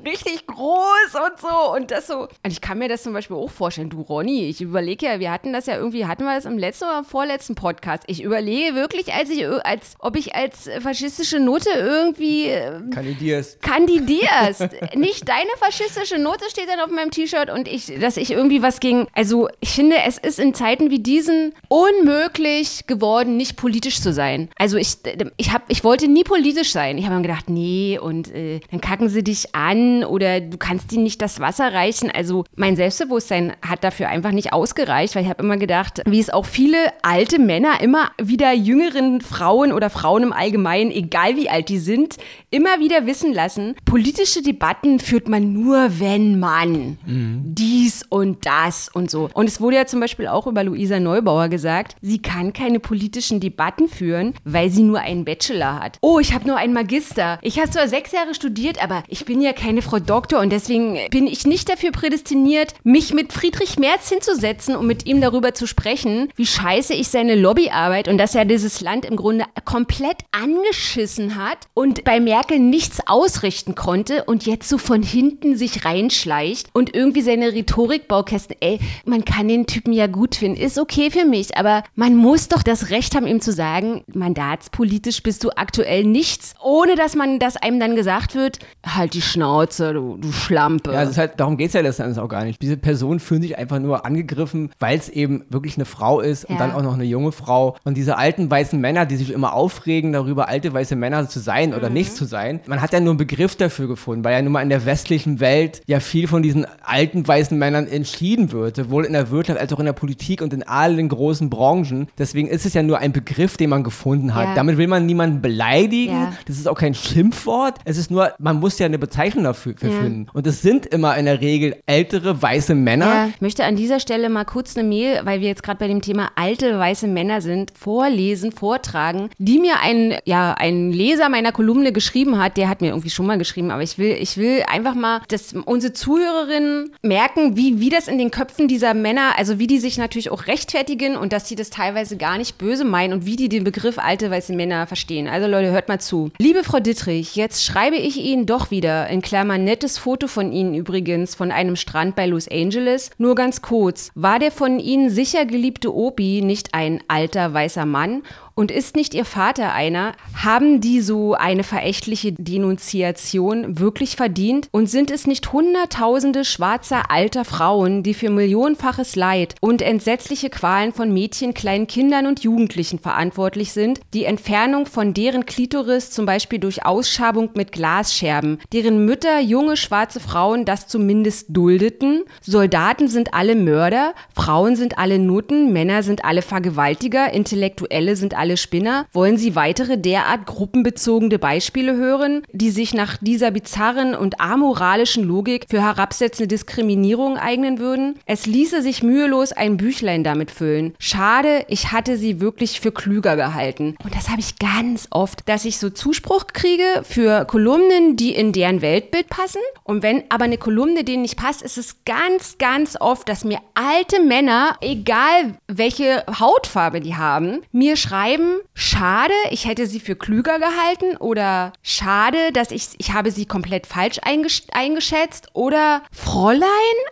richtig 0.06 0.48
groß 0.48 1.14
und 1.14 1.40
so. 1.40 1.76
Und 1.76 1.92
das 1.92 2.08
so. 2.08 2.22
Und 2.22 2.52
ich 2.52 2.62
kann 2.62 2.80
mir 2.80 2.90
das 2.90 3.04
zum 3.04 3.14
Beispiel 3.14 3.38
auch 3.38 3.52
vorstellen. 3.52 3.90
Du, 3.90 4.02
Ronny, 4.02 4.46
ich 4.46 4.62
überlege 4.62 5.06
ja, 5.06 5.20
wir 5.20 5.32
hatten 5.32 5.54
das 5.54 5.68
ja 5.68 5.78
irgendwie, 5.78 6.06
hatten 6.06 6.24
wir 6.24 6.36
das 6.36 6.46
im 6.46 6.58
letzten 6.58 6.86
oder 6.86 7.00
im 7.00 7.06
vorletzten 7.06 7.56
Podcast. 7.56 8.04
Ich 8.08 8.24
überlege 8.24 8.76
wirklich, 8.76 9.14
als 9.14 9.30
ich, 9.30 9.46
als 9.48 9.96
ob 10.00 10.16
ich 10.16 10.34
als 10.34 10.70
faschistische 10.82 11.40
Note 11.40 11.70
irgendwie 11.70 12.46
ähm, 12.46 12.90
kandidierst. 13.28 13.62
Kandidierst. 13.62 14.96
Nicht 14.96 15.28
deine 15.28 15.50
faschistische 15.60 16.18
Note 16.18 16.46
steht 16.50 16.68
dann 16.68 16.80
auf 16.80 16.90
meinem 16.90 17.12
T-Shirt 17.12 17.50
und 17.50 17.68
ich, 17.68 17.92
dass 18.00 18.18
ich 18.18 18.32
irgendwie 18.32 18.62
was 18.62 18.80
gegen. 18.80 19.08
Also 19.14 19.50
ich 19.60 19.70
finde, 19.70 19.98
es 20.06 20.18
ist 20.18 20.40
in 20.40 20.54
Zeiten 20.54 20.90
wie 20.90 21.00
diesen 21.00 21.54
unmöglich 21.68 22.88
geworden, 22.88 23.38
nicht 23.38 23.58
politisch 23.58 24.02
zu 24.02 24.14
sein. 24.14 24.50
Also 24.58 24.78
ich, 24.78 24.98
ich, 25.38 25.52
hab, 25.52 25.64
ich 25.70 25.84
wollte 25.84 26.08
nie 26.08 26.24
politisch 26.24 26.72
sein. 26.72 26.98
Ich 26.98 27.06
habe 27.06 27.16
mir 27.16 27.22
gedacht, 27.22 27.50
nee, 27.50 28.00
und 28.00 28.34
äh, 28.34 28.60
dann 28.72 28.82
kacken 28.82 29.10
sie 29.10 29.24
dich 29.24 29.56
an 29.56 30.04
oder 30.04 30.42
du 30.42 30.58
kannst 30.58 30.92
ihnen 30.94 31.04
nicht 31.04 31.22
das 31.22 31.40
Wasser 31.40 31.74
reichen. 31.74 32.12
Also 32.12 32.46
mein 32.56 32.76
Selbstbewusstsein 32.76 33.54
hat 33.62 33.84
dafür 33.84 34.10
einfach 34.10 34.32
nicht 34.32 34.54
ausgereicht, 34.54 35.16
weil 35.16 35.24
ich 35.24 35.30
habe 35.30 35.44
immer 35.44 35.58
gedacht, 35.58 36.02
wie 36.06 36.20
es 36.20 36.30
auch 36.30 36.46
viele 36.46 36.78
alte 37.02 37.40
Männer 37.40 37.82
immer 37.82 38.12
wieder 38.18 38.54
jüngeren 38.54 39.22
Frauen 39.22 39.74
oder 39.74 39.90
Frauen 39.90 40.24
im 40.24 40.34
Allgemeinen, 40.34 40.92
egal 40.92 41.36
wie 41.36 41.50
alt 41.50 41.70
die 41.70 41.80
sind, 41.80 42.18
immer 42.50 42.80
wieder 42.80 43.06
wissen 43.06 43.17
lassen, 43.34 43.76
politische 43.86 44.42
Debatten 44.42 45.00
führt 45.00 45.28
man 45.28 45.54
nur, 45.54 46.00
wenn 46.00 46.40
man 46.40 46.98
mhm. 47.06 47.42
dies 47.46 48.04
und 48.10 48.46
das 48.46 48.90
und 48.94 49.10
so. 49.10 49.30
Und 49.34 49.48
es 49.48 49.62
wurde 49.62 49.78
ja 49.78 49.86
zum 49.86 50.00
Beispiel 50.00 50.28
auch 50.28 50.48
über 50.48 50.64
Luisa 50.64 51.00
Neubauer 51.00 51.50
gesagt, 51.50 51.96
sie 52.02 52.22
kann 52.22 52.54
keine 52.54 52.80
politischen 52.80 53.40
Debatten 53.40 53.88
führen, 53.88 54.34
weil 54.44 54.70
sie 54.70 54.84
nur 54.84 55.00
einen 55.00 55.26
Bachelor 55.26 55.80
hat. 55.80 55.98
Oh, 56.02 56.20
ich 56.20 56.34
habe 56.34 56.48
nur 56.48 56.58
einen 56.58 56.74
Magister. 56.74 57.40
Ich 57.42 57.60
habe 57.60 57.70
zwar 57.70 57.88
sechs 57.88 58.12
Jahre 58.12 58.34
studiert, 58.36 58.84
aber 58.84 59.04
ich 59.08 59.26
bin 59.26 59.42
ja 59.42 59.54
keine 59.54 59.82
Frau 59.82 60.00
Doktor 60.00 60.40
und 60.40 60.52
deswegen 60.52 60.98
bin 61.10 61.28
ich 61.28 61.46
nicht 61.46 61.70
dafür 61.70 61.92
prädestiniert, 61.92 62.74
mich 62.84 63.14
mit 63.14 63.34
Friedrich 63.34 63.80
Merz 63.80 64.10
hinzusetzen, 64.10 64.76
um 64.76 64.88
mit 64.88 65.06
ihm 65.06 65.22
darüber 65.22 65.54
zu 65.54 65.68
sprechen, 65.68 66.30
wie 66.36 66.46
scheiße 66.46 66.94
ich 66.94 67.08
seine 67.10 67.36
Lobbyarbeit 67.36 68.08
und 68.08 68.18
dass 68.18 68.36
er 68.36 68.46
dieses 68.46 68.82
Land 68.82 69.06
im 69.06 69.16
Grunde 69.16 69.46
komplett 69.66 70.18
angeschissen 70.32 71.36
hat 71.36 71.68
und 71.74 72.04
bei 72.04 72.20
Merkel 72.20 72.60
nichts 72.60 73.07
ausrichten 73.10 73.76
konnte 73.76 74.24
und 74.26 74.46
jetzt 74.46 74.70
so 74.70 74.78
von 74.78 75.02
hinten 75.04 75.56
sich 75.58 75.86
reinschleicht 75.86 76.68
und 76.74 76.94
irgendwie 76.96 77.22
seine 77.22 77.54
Rhetorikbaukästen, 77.54 78.56
ey, 78.60 78.80
man 79.06 79.26
kann 79.26 79.48
den 79.48 79.66
Typen 79.68 79.94
ja 79.94 80.08
gut 80.08 80.36
finden, 80.36 80.60
ist 80.60 80.78
okay 80.80 81.10
für 81.12 81.26
mich, 81.26 81.58
aber 81.58 81.84
man 81.96 82.16
muss 82.16 82.48
doch 82.48 82.64
das 82.64 82.90
Recht 82.90 83.16
haben, 83.16 83.28
ihm 83.28 83.42
zu 83.42 83.52
sagen, 83.52 84.04
mandatspolitisch 84.14 85.24
bist 85.24 85.44
du 85.44 85.50
aktuell 85.56 86.04
nichts, 86.04 86.54
ohne 86.64 86.96
dass 86.96 87.16
man, 87.16 87.40
dass 87.40 87.58
einem 87.58 87.80
dann 87.80 87.96
gesagt 87.96 88.36
wird, 88.36 88.60
halt 88.86 89.14
die 89.14 89.22
Schnauze, 89.22 89.94
du, 89.94 90.18
du 90.18 90.32
Schlampe. 90.32 90.94
Ja, 90.94 91.10
halt, 91.16 91.40
darum 91.40 91.58
geht 91.58 91.68
es 91.68 91.74
ja 91.74 91.82
letzten 91.82 92.04
Endes 92.04 92.18
auch 92.18 92.28
gar 92.30 92.44
nicht. 92.44 92.62
Diese 92.62 92.78
Personen 92.78 93.20
fühlen 93.20 93.42
sich 93.42 93.58
einfach 93.58 93.80
nur 93.80 94.06
angegriffen, 94.06 94.72
weil 94.80 94.98
es 94.98 95.10
eben 95.10 95.44
wirklich 95.50 95.76
eine 95.78 95.86
Frau 95.86 96.20
ist 96.20 96.46
und 96.46 96.56
Ja. 96.56 96.68
dann 96.68 96.72
auch 96.76 96.82
noch 96.84 96.94
eine 96.94 97.04
junge 97.06 97.32
Frau. 97.32 97.76
Und 97.84 97.96
diese 97.98 98.18
alten 98.18 98.50
weißen 98.50 98.80
Männer, 98.80 99.06
die 99.06 99.16
sich 99.18 99.32
immer 99.32 99.54
aufregen 99.54 100.14
darüber, 100.14 100.48
alte 100.48 100.74
weiße 100.74 100.96
Männer 100.96 101.28
zu 101.30 101.40
sein 101.40 101.74
oder 101.74 101.90
nicht 101.90 102.16
zu 102.16 102.26
sein. 102.26 102.60
Man 102.68 102.82
hat 102.82 102.94
ja 102.94 102.97
nur 103.00 103.12
einen 103.12 103.18
Begriff 103.18 103.56
dafür 103.56 103.88
gefunden, 103.88 104.24
weil 104.24 104.34
ja 104.34 104.42
nun 104.42 104.54
mal 104.54 104.62
in 104.62 104.70
der 104.70 104.86
westlichen 104.86 105.40
Welt 105.40 105.82
ja 105.86 106.00
viel 106.00 106.28
von 106.28 106.44
diesen 106.44 106.66
alten 106.84 107.28
weißen 107.28 107.58
Männern 107.58 107.88
entschieden 107.88 108.52
wird, 108.52 108.78
sowohl 108.78 109.06
in 109.06 109.14
der 109.14 109.32
Wirtschaft 109.32 109.60
als 109.60 109.74
auch 109.74 109.80
in 109.80 109.86
der 109.86 109.94
Politik 109.94 110.42
und 110.42 110.54
in 110.54 110.64
allen 110.64 111.10
großen 111.10 111.50
Branchen. 111.50 112.08
Deswegen 112.18 112.48
ist 112.48 112.66
es 112.66 112.74
ja 112.74 112.84
nur 112.84 113.00
ein 113.00 113.12
Begriff, 113.12 113.58
den 113.58 113.70
man 113.70 113.84
gefunden 113.84 114.34
hat. 114.34 114.50
Ja. 114.50 114.56
Damit 114.56 114.78
will 114.78 114.88
man 114.88 115.06
niemanden 115.06 115.42
beleidigen. 115.42 116.14
Ja. 116.14 116.34
Das 116.46 116.58
ist 116.58 116.68
auch 116.68 116.78
kein 116.78 116.94
Schimpfwort. 116.94 117.76
Es 117.86 117.98
ist 117.98 118.12
nur, 118.12 118.34
man 118.40 118.60
muss 118.60 118.80
ja 118.80 118.86
eine 118.86 119.00
Bezeichnung 119.00 119.44
dafür 119.44 119.74
für 119.78 119.92
finden. 119.92 120.28
Und 120.34 120.48
es 120.48 120.62
sind 120.62 120.86
immer 120.86 121.18
in 121.18 121.26
der 121.26 121.42
Regel 121.42 121.76
ältere 121.86 122.42
weiße 122.42 122.76
Männer. 122.76 123.06
Ja, 123.06 123.28
ich 123.28 123.42
möchte 123.42 123.64
an 123.66 123.76
dieser 123.76 124.00
Stelle 124.00 124.30
mal 124.30 124.46
kurz 124.46 124.76
eine 124.78 124.88
Mail, 124.88 125.22
weil 125.24 125.42
wir 125.42 125.48
jetzt 125.48 125.64
gerade 125.64 125.80
bei 125.80 125.88
dem 125.88 126.02
Thema 126.02 126.30
alte 126.36 126.78
weiße 126.78 127.08
Männer 127.08 127.42
sind, 127.42 127.72
vorlesen, 127.78 128.52
vortragen, 128.52 129.30
die 129.38 129.60
mir 129.60 129.76
ein, 129.82 130.16
ja, 130.26 130.54
ein 130.54 130.92
Leser 130.92 131.30
meiner 131.30 131.52
Kolumne 131.52 131.92
geschrieben 131.92 132.38
hat. 132.38 132.58
Der 132.58 132.70
hat 132.70 132.77
mir 132.82 132.90
irgendwie 132.90 133.10
schon 133.10 133.26
mal 133.26 133.38
geschrieben, 133.38 133.72
aber 133.72 133.84
ich 133.84 133.98
will, 133.98 134.18
ich 134.20 134.38
will 134.38 134.64
einfach 134.68 134.96
mal, 134.96 135.22
dass 135.28 135.54
unsere 135.54 135.94
Zuhörerinnen 135.94 136.92
merken, 137.02 137.56
wie, 137.56 137.80
wie 137.80 137.90
das 137.90 138.08
in 138.08 138.18
den 138.18 138.32
Köpfen 138.32 138.68
dieser 138.68 138.94
Männer, 138.94 139.38
also 139.38 139.60
wie 139.60 139.68
die 139.68 139.80
sich 139.80 139.98
natürlich 139.98 140.32
auch 140.32 140.48
rechtfertigen 140.48 141.16
und 141.16 141.34
dass 141.34 141.48
sie 141.48 141.56
das 141.56 141.70
teilweise 141.70 142.18
gar 142.18 142.38
nicht 142.38 142.58
böse 142.58 142.86
meinen 142.86 143.14
und 143.14 143.26
wie 143.26 143.36
die 143.36 143.50
den 143.50 143.64
Begriff 143.64 143.98
alte 143.98 144.30
weiße 144.32 144.54
Männer 144.54 144.88
verstehen. 144.88 145.28
Also 145.28 145.48
Leute, 145.48 145.72
hört 145.72 145.88
mal 145.88 146.00
zu. 146.00 146.32
Liebe 146.40 146.64
Frau 146.64 146.80
Dittrich, 146.80 147.36
jetzt 147.36 147.64
schreibe 147.64 147.98
ich 147.98 148.18
Ihnen 148.18 148.46
doch 148.46 148.72
wieder, 148.72 149.08
in 149.08 149.22
Klammern 149.22 149.64
nettes 149.64 149.98
Foto 149.98 150.28
von 150.28 150.52
Ihnen 150.52 150.74
übrigens, 150.74 151.36
von 151.36 151.52
einem 151.52 151.76
Strand 151.76 152.16
bei 152.16 152.26
Los 152.26 152.48
Angeles. 152.48 153.12
Nur 153.18 153.36
ganz 153.36 153.62
kurz, 153.62 154.12
war 154.16 154.40
der 154.40 154.52
von 154.52 154.80
Ihnen 154.80 155.10
sicher 155.10 155.46
geliebte 155.46 155.94
Opi 155.94 156.42
nicht 156.42 156.74
ein 156.74 157.02
alter 157.08 157.54
weißer 157.54 157.86
Mann? 157.86 158.24
Und 158.58 158.72
ist 158.72 158.96
nicht 158.96 159.14
Ihr 159.14 159.24
Vater 159.24 159.72
einer? 159.72 160.14
Haben 160.34 160.82
die 160.82 161.02
so 161.02 161.36
eine 161.36 161.64
verächtliche 161.64 162.34
Denunziation 162.34 163.78
wirklich 163.78 164.16
verdient? 164.16 164.68
Und 164.72 164.90
sind 164.90 165.12
es 165.12 165.28
nicht 165.28 165.54
Hunderttausende 165.54 166.44
schwarzer 166.44 167.12
alter 167.12 167.46
Frauen, 167.46 168.02
die 168.02 168.16
für 168.16 168.32
millionenfaches 168.32 169.16
Leid 169.16 169.54
und 169.62 169.84
entsetzliche 169.84 170.50
Qualen 170.50 170.92
von 170.92 171.14
Mädchen, 171.14 171.54
kleinen 171.54 171.86
Kindern 171.86 172.26
und 172.26 172.40
Jugendlichen 172.40 172.98
verantwortlich 172.98 173.74
sind? 173.74 174.00
Die 174.16 174.26
Entfernung 174.26 174.88
von 174.88 175.14
deren 175.14 175.46
Klitoris 175.46 176.10
zum 176.10 176.26
Beispiel 176.26 176.58
durch 176.58 176.84
Ausschabung 176.84 177.52
mit 177.54 177.72
Glasscherben, 177.72 178.58
deren 178.74 179.06
Mütter, 179.06 179.40
junge 179.40 179.78
schwarze 179.78 180.20
Frauen 180.20 180.66
das 180.66 180.88
zumindest 180.88 181.56
duldeten? 181.56 182.24
Soldaten 182.42 183.08
sind 183.08 183.36
alle 183.36 183.56
Mörder, 183.56 184.16
Frauen 184.34 184.76
sind 184.76 184.98
alle 184.98 185.20
Nutten, 185.20 185.72
Männer 185.74 186.02
sind 186.02 186.26
alle 186.26 186.42
Vergewaltiger, 186.42 187.32
Intellektuelle 187.32 188.16
sind 188.16 188.34
alle 188.34 188.47
Spinner? 188.56 189.06
Wollen 189.12 189.38
Sie 189.38 189.56
weitere 189.56 189.98
derart 189.98 190.46
gruppenbezogene 190.46 191.40
Beispiele 191.40 191.98
hören, 191.98 192.44
die 192.54 192.70
sich 192.70 192.94
nach 192.94 193.18
dieser 193.18 193.52
bizarren 193.52 194.16
und 194.16 194.40
amoralischen 194.40 195.26
Logik 195.26 195.66
für 195.70 195.82
herabsetzende 195.82 196.48
Diskriminierung 196.48 197.38
eignen 197.38 197.80
würden? 197.80 198.20
Es 198.26 198.46
ließe 198.46 198.82
sich 198.82 199.04
mühelos 199.04 199.52
ein 199.52 199.76
Büchlein 199.78 200.24
damit 200.24 200.52
füllen. 200.52 200.94
Schade, 201.00 201.66
ich 201.68 201.92
hatte 201.92 202.16
sie 202.16 202.40
wirklich 202.40 202.80
für 202.80 202.92
klüger 202.92 203.36
gehalten. 203.36 203.96
Und 204.04 204.16
das 204.16 204.30
habe 204.30 204.40
ich 204.40 204.60
ganz 204.60 205.08
oft, 205.10 205.48
dass 205.50 205.66
ich 205.66 205.80
so 205.80 205.90
Zuspruch 205.90 206.48
kriege 206.54 207.02
für 207.04 207.46
Kolumnen, 207.46 208.16
die 208.16 208.36
in 208.36 208.54
deren 208.54 208.82
Weltbild 208.82 209.28
passen. 209.30 209.62
Und 209.84 210.04
wenn 210.04 210.24
aber 210.30 210.46
eine 210.46 210.58
Kolumne 210.58 211.04
denen 211.04 211.24
nicht 211.24 211.38
passt, 211.38 211.62
ist 211.62 211.78
es 211.78 212.04
ganz, 212.06 212.58
ganz 212.58 212.96
oft, 213.00 213.28
dass 213.28 213.44
mir 213.44 213.60
alte 213.74 214.22
Männer, 214.22 214.78
egal 214.82 215.58
welche 215.68 216.24
Hautfarbe 216.40 217.00
die 217.00 217.16
haben, 217.16 217.62
mir 217.72 217.96
schreiben, 217.96 218.37
schade, 218.74 219.34
ich 219.52 219.68
hätte 219.68 219.88
sie 219.88 220.00
für 220.00 220.16
klüger 220.16 220.60
gehalten 220.60 221.18
oder 221.18 221.74
schade, 221.84 222.38
dass 222.54 222.72
ich, 222.72 222.90
ich 222.98 223.14
habe 223.14 223.32
sie 223.32 223.46
komplett 223.46 223.88
falsch 223.88 224.20
eingesch 224.22 224.64
eingeschätzt 224.72 225.50
oder 225.54 226.02
Fräulein, 226.12 226.68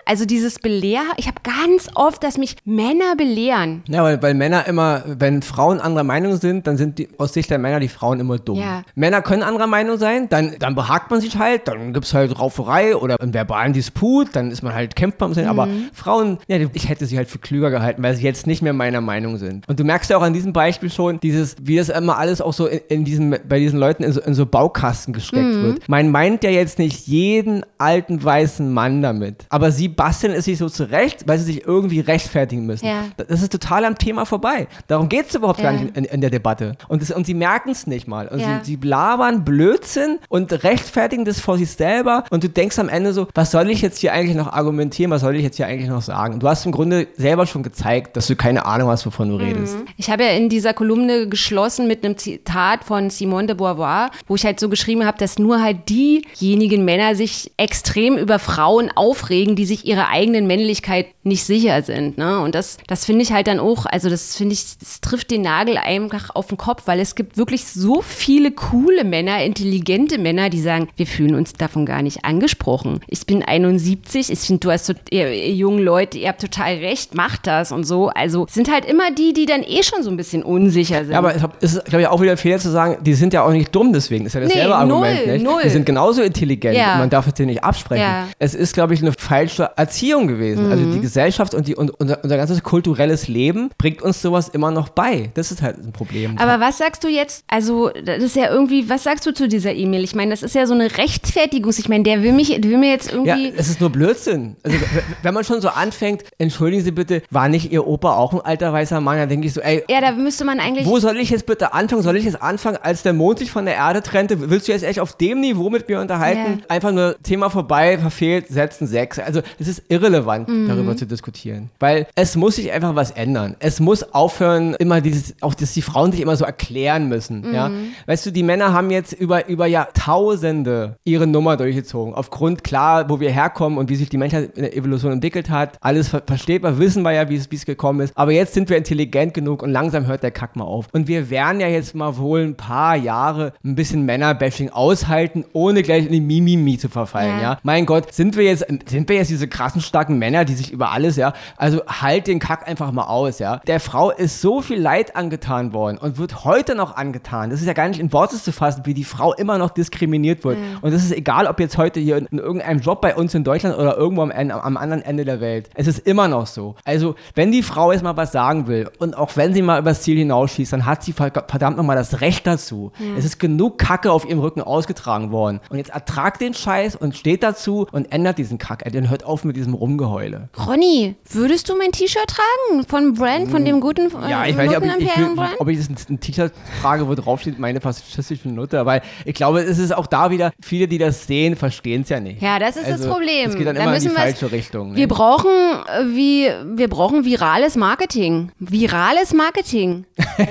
also 0.05 0.25
dieses 0.25 0.60
Belehr, 0.60 1.03
ich 1.17 1.27
habe 1.27 1.38
ganz 1.44 1.89
oft, 1.96 2.24
dass 2.24 2.38
mich 2.38 2.55
Männer 2.65 3.15
belehren. 3.17 3.84
Ja, 3.88 4.03
weil, 4.03 4.22
weil 4.22 4.34
Männer 4.34 4.67
immer, 4.67 5.03
wenn 5.05 5.41
Frauen 5.41 5.79
anderer 5.79 6.03
Meinung 6.03 6.38
sind, 6.38 6.67
dann 6.67 6.77
sind 6.77 7.00
die, 7.00 7.10
aus 7.17 7.34
Sicht 7.34 7.50
der 7.50 7.58
Männer 7.58 7.79
die 7.79 7.88
Frauen 7.88 8.20
immer 8.20 8.38
dumm. 8.38 8.60
Ja. 8.60 8.84
Männer 8.96 9.22
können 9.22 9.44
anderer 9.44 9.67
Meinung 9.67 9.98
sein, 9.98 10.29
dann, 10.29 10.55
dann 10.60 10.75
behagt 10.75 11.12
man 11.12 11.22
sich 11.22 11.38
halt, 11.38 11.67
dann 11.67 11.94
gibt 11.94 12.05
es 12.05 12.13
halt 12.13 12.38
Rauferei 12.39 12.96
oder 12.96 13.20
einen 13.20 13.34
verbalen 13.34 13.74
Disput, 13.74 14.36
dann 14.36 14.51
ist 14.51 14.62
man 14.63 14.74
halt, 14.74 14.96
kämpft 14.96 15.20
man. 15.20 15.32
Mhm. 15.32 15.48
Aber 15.48 15.67
Frauen, 15.94 16.38
ja, 16.48 16.58
ich 16.74 16.89
hätte 16.89 17.05
sie 17.05 17.17
halt 17.17 17.29
für 17.29 17.39
klüger 17.39 17.70
gehalten, 17.70 18.01
weil 18.03 18.15
sie 18.15 18.24
jetzt 18.24 18.48
nicht 18.48 18.62
mehr 18.62 18.74
meiner 18.74 19.01
Meinung 19.01 19.38
sind. 19.38 19.67
Und 19.67 19.79
du 19.79 19.84
merkst 19.84 20.10
ja 20.10 20.17
auch 20.17 20.22
an 20.22 20.34
diesem 20.34 20.53
Beispiel 20.53 20.89
schon, 20.89 21.14
dieses, 21.22 21.55
wie 21.62 21.77
das 21.77 21.89
immer 21.89 22.17
alles 22.17 22.41
auch 22.41 22.53
so 22.53 22.67
in, 22.67 22.79
in 22.89 23.05
diesem, 23.05 23.36
bei 23.48 23.60
diesen 23.60 23.79
Leuten 23.79 24.03
in 24.03 24.12
so, 24.12 24.22
in 24.22 24.34
so 24.34 24.45
Baukasten 24.45 25.13
gesteckt 25.13 25.55
wird. 25.62 25.88
Man 25.89 26.10
meint 26.12 26.43
ja 26.43 26.50
jetzt 26.50 26.79
nicht 26.79 27.07
jeden 27.07 27.63
alten 27.77 28.24
weißen 28.24 28.71
Mann 28.71 29.01
damit, 29.01 29.45
aber 29.49 29.71
sie 29.71 29.88
basteln 29.88 30.34
es 30.34 30.45
sich 30.45 30.58
so 30.58 30.69
zurecht, 30.69 31.28
weil 31.28 31.38
sie 31.39 31.45
sich 31.45 31.65
irgendwie 31.65 31.99
rechtfertigen 31.99 32.65
müssen. 32.65 32.86
Ja. 32.86 33.06
Das 33.17 33.41
ist 33.41 33.51
total 33.51 33.86
am 33.86 33.97
Thema 33.97 34.25
vorbei. 34.25 34.67
Darum 34.88 35.10
geht 35.10 35.28
es 35.30 35.36
überhaupt 35.36 35.62
gar 35.62 35.73
Ja. 35.73 35.82
nicht 35.82 35.97
in, 35.97 36.06
in 36.06 36.21
der 36.21 36.30
Debatte. 36.30 36.73
Und, 36.88 37.01
das, 37.01 37.12
und 37.12 37.25
sie 37.25 37.34
merken 37.34 37.69
es 37.71 37.88
nicht 37.88 38.08
mal. 38.08 38.28
Und 38.28 38.39
Ja. 38.39 38.62
sie, 38.63 38.78
sie 38.78 38.88
labern 38.88 39.43
Blödsinn 39.45 40.19
und 40.30 40.51
rechtfertigen 40.63 41.25
das 41.25 41.39
vor 41.39 41.58
sich 41.58 41.69
selber. 41.71 42.23
Und 42.30 42.43
du 42.43 42.49
denkst 42.49 42.78
am 42.80 42.89
Ende 42.89 43.13
so, 43.13 43.28
was 43.34 43.51
soll 43.51 43.69
ich 43.69 43.82
jetzt 43.82 43.99
hier 43.99 44.13
eigentlich 44.13 44.36
noch 44.36 44.51
argumentieren? 44.51 45.12
Was 45.12 45.21
soll 45.21 45.36
ich 45.36 45.43
jetzt 45.43 45.58
hier 45.58 45.67
eigentlich 45.67 45.89
noch 45.89 46.01
sagen? 46.01 46.39
Du 46.39 46.47
hast 46.47 46.65
im 46.65 46.71
Grunde 46.71 47.08
selber 47.17 47.45
schon 47.45 47.63
gezeigt, 47.63 48.15
dass 48.17 48.28
du 48.28 48.36
keine 48.36 48.65
Ahnung 48.65 48.89
hast, 48.89 49.06
wovon 49.06 49.30
du 49.30 49.36
redest. 49.38 49.78
Ich 49.97 50.10
habe 50.10 50.23
ja 50.23 50.32
in 50.32 50.49
dieser 50.49 50.73
Kolumne 50.73 51.05
geschlossen 51.30 51.88
mit 51.88 52.04
einem 52.04 52.18
Zitat 52.18 52.84
von 52.84 53.10
Simone 53.10 53.48
de 53.48 53.56
Beauvoir, 53.56 54.12
wo 54.28 54.36
ich 54.36 54.46
halt 54.46 54.60
so 54.60 54.70
geschrieben 54.70 55.06
habe, 55.06 55.18
dass 55.18 55.39
nur 55.39 55.62
halt 55.62 55.89
diejenigen 55.89 56.86
Männer 56.86 57.15
sich 57.15 57.52
extrem 57.58 58.18
über 58.18 58.39
Frauen 58.39 58.91
aufregen, 58.96 59.56
die 59.56 59.65
sich 59.65 59.86
ihrer 59.86 60.10
eigenen 60.10 60.48
Männlichkeit 60.48 61.08
nicht 61.24 61.44
sicher 61.44 61.82
sind. 61.82 62.18
Ne? 62.18 62.39
Und 62.39 62.56
das, 62.56 62.78
das 62.88 63.06
finde 63.06 63.24
ich 63.24 63.32
halt 63.32 63.48
dann 63.48 63.60
auch, 63.60 63.86
also 63.86 64.10
das 64.10 64.36
finde 64.36 64.54
ich, 64.54 64.78
das 64.78 65.02
trifft 65.02 65.32
den 65.32 65.41
Nagel 65.41 65.78
einfach 65.78 66.30
auf 66.36 66.48
den 66.48 66.58
Kopf, 66.58 66.84
weil 66.86 67.00
es 67.00 67.15
gibt 67.15 67.38
wirklich 67.38 67.65
so 67.65 68.02
viele 68.02 68.52
coole 68.52 69.04
Männer, 69.04 69.44
intelligente 69.44 70.20
Männer, 70.20 70.50
die 70.50 70.62
sagen, 70.62 70.88
wir 70.96 71.08
fühlen 71.08 71.36
uns 71.36 71.54
davon 71.54 71.86
gar 71.86 72.04
nicht 72.04 72.26
angesprochen. 72.26 73.00
Ich 73.08 73.26
bin 73.26 73.44
71, 73.44 74.32
ich 74.32 74.39
finde, 74.39 74.60
du 74.60 74.72
hast 74.72 74.86
so, 74.86 74.94
ihr, 75.10 75.32
ihr 75.32 75.54
jungen 75.54 75.84
Leute, 75.84 76.20
ihr 76.20 76.30
habt 76.30 76.41
total 76.41 76.76
recht, 76.76 77.15
macht 77.15 77.48
das 77.48 77.72
und 77.72 77.86
so. 77.86 78.10
Also 78.10 78.46
es 78.48 78.54
sind 78.54 78.72
halt 78.72 78.86
immer 78.86 79.12
die, 79.12 79.34
die 79.34 79.48
dann 79.48 79.63
eh 79.63 79.82
schon 79.82 80.04
so 80.04 80.12
ein 80.12 80.18
bisschen 80.18 80.44
unsicher 80.44 80.85
sind. 80.89 81.12
Ja, 81.12 81.17
aber 81.17 81.34
es 81.62 81.74
ist, 81.76 81.86
glaube 81.86 82.02
ich, 82.02 82.08
auch 82.08 82.21
wieder 82.21 82.32
ein 82.32 82.38
Fehler 82.38 82.58
zu 82.60 82.69
sagen, 82.69 82.98
die 83.02 83.13
sind 83.13 83.34
ja 83.34 83.43
auch 83.43 83.52
nicht 83.52 83.74
dumm 83.76 83.93
deswegen. 83.93 84.26
Das 84.26 84.34
ist 84.34 84.36
ja 84.36 84.41
dasselbe 84.48 84.67
Nee, 84.69 84.74
Argument, 84.74 85.26
null, 85.26 85.34
nicht? 85.34 85.43
null. 85.45 85.62
Die 85.63 85.69
sind 85.69 85.86
genauso 85.86 86.21
intelligent. 86.21 86.78
Ja. 86.78 86.98
Man 86.98 87.10
darf 87.10 87.28
es 87.28 87.34
denen 87.34 87.48
nicht 87.50 87.63
absprechen. 87.63 88.04
Ja. 88.04 88.28
Es 88.39 88.54
ist, 88.56 88.74
glaube 88.74 88.93
ich, 88.93 89.02
eine 89.02 89.12
falsche 89.13 89.69
Erziehung 89.76 90.28
gewesen. 90.28 90.71
Also 90.71 90.84
Mhm. 90.84 90.93
die 90.93 91.02
Gesellschaft 91.02 91.54
und, 91.54 91.67
die, 91.67 91.76
und 91.76 91.89
unser, 92.00 92.24
unser 92.24 92.38
ganzes 92.38 92.62
kulturelles 92.63 93.28
Leben 93.28 93.69
bringt 93.78 94.02
uns 94.02 94.21
sowas 94.21 94.50
immer 94.50 94.71
noch 94.71 94.89
bei. 94.89 95.30
Das 95.34 95.52
ist 95.52 95.62
halt 95.62 95.78
ein 95.78 95.91
Problem. 95.91 96.38
Aber 96.38 96.60
was 96.60 96.78
sagst 96.78 97.04
du 97.04 97.08
jetzt, 97.08 97.43
also 97.48 97.89
das 97.89 98.21
ist 98.24 98.36
ja 98.36 98.50
irgendwie, 98.52 98.89
was 98.89 99.04
sagst 99.04 99.26
du 99.26 99.34
zu 99.34 99.48
dieser 99.48 99.74
E-Mail? 99.74 100.04
Ich 100.04 100.15
meine, 100.15 100.32
das 100.32 100.43
ist 100.43 100.56
ja 100.56 100.65
so 100.67 100.74
eine 100.74 100.98
Rechtfertigung. 100.98 101.74
Ich 101.78 101.89
meine, 101.89 102.04
der 102.04 102.24
will 102.24 102.34
mich, 102.34 102.50
will 102.50 102.78
mir 102.78 102.89
jetzt 102.91 103.12
ja, 103.12 103.17
irgendwie... 103.17 103.54
es 103.56 103.69
ist 103.69 103.80
nur 103.82 103.89
Blödsinn. 103.89 104.56
Also, 104.63 104.78
wenn 105.24 105.34
man 105.34 105.43
schon 105.43 105.62
so 105.62 105.69
anfängt, 105.69 106.24
entschuldigen 106.38 106.84
Sie 106.84 106.91
bitte, 106.91 107.21
war 107.32 107.48
nicht 107.50 107.71
Ihr 107.71 107.86
Opa 107.88 108.15
auch 108.15 108.34
ein 108.34 108.41
alter 108.41 108.71
weißer 108.74 109.00
Mann? 109.02 109.17
Dann 109.17 109.30
denke 109.30 109.48
ich 109.48 109.54
so, 109.54 109.62
ey, 109.62 109.84
Ja, 109.89 110.02
da 110.02 110.12
müsste 110.12 110.45
man 110.45 110.60
eigentlich... 110.60 110.74
Wo 110.83 110.99
soll 110.99 111.17
ich 111.17 111.29
jetzt 111.29 111.45
bitte 111.45 111.73
anfangen? 111.73 112.01
Soll 112.01 112.17
ich 112.17 112.25
jetzt 112.25 112.41
anfangen, 112.41 112.77
als 112.81 113.03
der 113.03 113.13
Mond 113.13 113.39
sich 113.39 113.51
von 113.51 113.65
der 113.65 113.75
Erde 113.75 114.01
trennte? 114.01 114.49
Willst 114.49 114.67
du 114.67 114.71
jetzt 114.71 114.83
echt 114.83 114.99
auf 114.99 115.13
dem 115.17 115.39
Niveau 115.41 115.69
mit 115.69 115.88
mir 115.88 115.99
unterhalten? 116.01 116.63
Einfach 116.67 116.91
nur 116.91 117.15
Thema 117.23 117.49
vorbei, 117.49 117.97
verfehlt, 117.97 118.47
setzen 118.49 118.88
sechs. 118.88 119.19
Also 119.19 119.41
es 119.59 119.67
ist 119.67 119.83
irrelevant, 119.89 120.49
Mhm. 120.49 120.67
darüber 120.67 120.97
zu 120.97 121.05
diskutieren. 121.05 121.69
Weil 121.79 122.07
es 122.15 122.35
muss 122.35 122.55
sich 122.57 122.71
einfach 122.71 122.95
was 122.95 123.11
ändern. 123.11 123.55
Es 123.59 123.79
muss 123.79 124.03
aufhören, 124.13 124.73
immer 124.75 125.01
dieses, 125.01 125.35
auch 125.41 125.53
dass 125.53 125.73
die 125.73 125.81
Frauen 125.81 126.11
sich 126.11 126.21
immer 126.21 126.35
so 126.35 126.45
erklären 126.45 127.07
müssen. 127.07 127.53
Ja? 127.53 127.69
Mhm. 127.69 127.89
Weißt 128.07 128.25
du, 128.25 128.31
die 128.31 128.43
Männer 128.43 128.73
haben 128.73 128.89
jetzt 128.91 129.13
über, 129.13 129.47
über 129.47 129.67
Jahrtausende 130.15 130.97
ihre 131.03 131.27
Nummer 131.27 131.57
durchgezogen. 131.57 132.13
Aufgrund, 132.13 132.63
klar, 132.63 133.09
wo 133.09 133.19
wir 133.19 133.31
herkommen 133.31 133.77
und 133.77 133.89
wie 133.89 133.95
sich 133.95 134.09
die 134.09 134.17
Menschheit 134.17 134.51
in 134.55 134.63
der 134.63 134.75
Evolution 134.75 135.11
entwickelt 135.11 135.49
hat. 135.49 135.77
Alles 135.81 136.09
ver 136.09 136.21
versteht 136.25 136.63
man, 136.63 136.79
wissen 136.79 137.03
wir 137.03 137.11
ja, 137.11 137.29
wie 137.29 137.35
es 137.35 137.51
wie 137.51 137.55
es 137.55 137.65
gekommen 137.65 137.99
ist. 138.01 138.13
Aber 138.15 138.31
jetzt 138.31 138.53
sind 138.53 138.69
wir 138.69 138.77
intelligent 138.77 139.33
genug 139.33 139.61
und 139.61 139.71
langsam 139.71 140.05
hört 140.07 140.23
der 140.23 140.31
Kack 140.31 140.55
mal 140.55 140.63
auf. 140.65 140.88
Und 140.91 141.08
wir 141.08 141.30
werden 141.30 141.60
ja 141.60 141.67
jetzt 141.67 141.95
mal 141.95 142.17
wohl 142.17 142.41
ein 142.41 142.56
paar 142.56 142.95
Jahre 142.95 143.54
ein 143.63 143.75
bisschen 143.75 144.06
Männerbashing 144.06 144.69
aushalten, 144.69 145.45
ohne 145.54 145.84
gleich 145.84 146.06
in 146.06 146.12
die 146.12 146.21
Mimimi 146.21 146.78
zu 146.78 146.89
verfallen, 146.89 147.38
ja. 147.38 147.41
Ja. 147.41 147.60
Mein 147.63 147.86
Gott, 147.86 148.13
sind 148.13 148.36
wir 148.36 148.43
jetzt, 148.43 148.65
sind 148.88 149.08
wir 149.10 149.15
jetzt 149.15 149.30
diese 149.30 149.47
krassen, 149.47 149.82
starken 149.82 150.17
Männer, 150.17 150.45
die 150.45 150.54
sich 150.54 150.71
über 150.71 150.91
alles, 150.91 151.15
ja, 151.15 151.34
also 151.58 151.82
halt 151.88 152.28
den 152.28 152.39
Kack 152.39 152.67
einfach 152.67 152.91
mal 152.91 153.06
aus, 153.06 153.39
ja. 153.39 153.62
Der 153.67 153.80
Frau 153.80 154.12
ist 154.12 154.41
so 154.41 154.62
viel 154.62 154.80
Leid 154.80 155.15
angetan 155.15 155.73
worden 155.73 155.97
und 155.97 156.17
wird 156.17 156.43
heute 156.43 156.75
noch 156.75 156.95
angetan. 156.95 157.49
Das 157.49 157.62
ist 157.62 157.67
ja 157.67 157.73
gar 157.73 157.88
nicht 157.88 157.99
in 157.99 158.12
Worte 158.12 158.38
zu 158.38 158.51
fassen, 158.51 158.82
wie 158.86 158.93
die 158.93 159.04
Frau 159.04 159.34
immer 159.34 159.58
noch 159.58 159.69
diskriminiert 159.69 160.43
wird. 160.43 160.58
Und 160.82 160.93
das 160.93 161.04
ist 161.04 161.12
egal, 161.12 161.47
ob 161.47 161.60
jetzt 161.60 161.78
heute 161.78 161.99
hier 161.99 162.17
in, 162.17 162.25
in 162.28 162.39
irgendeinem 162.39 162.80
Job 162.80 163.01
bei 163.01 163.15
uns 163.15 163.34
in 163.34 163.43
Deutschland 163.43 163.78
oder 163.78 163.97
irgendwo 163.97 164.23
am, 164.23 164.32
Ende, 164.32 164.62
am 164.62 164.78
anderen 164.78 165.04
Ende 165.04 165.25
der 165.25 165.39
Welt. 165.41 165.69
Es 165.75 165.88
ist 165.88 165.99
immer 165.99 166.28
noch 166.28 166.47
so. 166.47 166.75
Also, 166.84 167.15
wenn 167.36 167.51
die 167.51 167.63
Frau 167.63 167.91
jetzt 167.91 168.04
mal 168.04 168.17
was 168.17 168.32
sagen 168.32 168.67
will 168.67 168.89
und 168.99 169.15
auch 169.17 169.36
wenn 169.36 169.54
sie 169.54 169.62
mal 169.62 169.80
übers 169.80 170.01
Ziel 170.01 170.17
hinausschießt, 170.56 170.74
dann 170.74 170.86
hat 170.86 171.04
sie 171.04 171.13
ver- 171.13 171.32
verdammt 171.48 171.78
nochmal 171.78 171.96
das 171.96 172.22
Recht 172.22 172.48
dazu. 172.48 172.91
Es 173.18 173.26
ist 173.26 173.39
genug 173.39 173.78
Kacke 173.78 174.12
auf 174.12 174.26
ihrem 174.28 174.39
Rücken 174.39 174.62
ausgetragen 174.62 175.32
worden. 175.32 175.60
Und 175.70 175.78
jetzt 175.78 175.91
ertragt 175.91 176.41
den 176.41 176.54
Scheiß 176.54 176.96
und 176.96 177.15
steht 177.15 177.44
dazu 177.44 177.88
und 177.91 178.12
ändert 178.12 178.38
diesen 178.38 178.58
Kack. 178.58 178.84
Dann 178.91 179.10
hört 179.10 179.26
auf 179.26 179.44
mit 179.44 179.56
diesem 179.56 179.74
Rumgeheule. 179.74 180.50
Ronny, 180.68 181.15
würdest 181.32 181.70
du 181.70 181.78
mein 181.78 181.91
T-Shirt 181.91 182.28
tragen? 182.28 182.86
Von 182.88 183.13
Brand, 183.15 183.50
von 183.52 183.65
dem 183.65 183.82
guten 183.82 184.08
äh, 184.24 184.30
Ja, 184.30 184.46
ich 184.46 184.56
weiß 184.58 184.70
nicht, 184.70 184.78
ob 184.78 184.84
ich, 184.86 184.91
ich, 185.08 185.18
will- 185.18 185.36
ob 185.60 185.68
ich 185.68 185.78
das 185.88 186.10
ein, 186.10 186.20
T-Shirt 186.20 186.54
trage, 186.82 187.08
wo 187.08 187.15
drauf 187.15 187.41
steht, 187.41 187.60
meine 187.60 187.82
faschistische 187.82 188.50
Note. 188.50 188.86
Weil 188.86 189.02
ich 189.26 189.34
glaube, 189.36 189.62
es 189.62 189.78
ist 189.78 189.96
auch 189.96 190.08
da 190.08 190.30
wieder, 190.32 190.52
viele, 190.62 190.88
die 190.88 190.98
das 190.98 191.28
sehen, 191.28 191.56
verstehen 191.56 192.02
es 192.04 192.10
ja 192.10 192.20
nicht. 192.20 192.41
Ja, 192.41 192.60
das 192.60 192.76
ist 192.78 192.86
das 192.88 193.02
Also, 193.02 193.10
Problem. 193.12 193.50
Es 193.50 193.56
geht 193.56 193.68
dann 193.68 193.76
Da 193.76 193.84
immer 193.84 193.96
in 193.96 194.02
die 194.02 194.10
falsche 194.10 194.52
Richtung. 194.52 194.91
Ne? 194.91 194.98
Wir 194.98 195.08
brauchen, 195.08 195.50
äh, 195.50 196.06
wie, 196.15 196.48
wir 196.78 196.88
brauchen 196.89 197.26
virales 197.26 197.76
Marketing. 197.76 198.52
Virales 198.60 199.34
Marketing. 199.34 200.06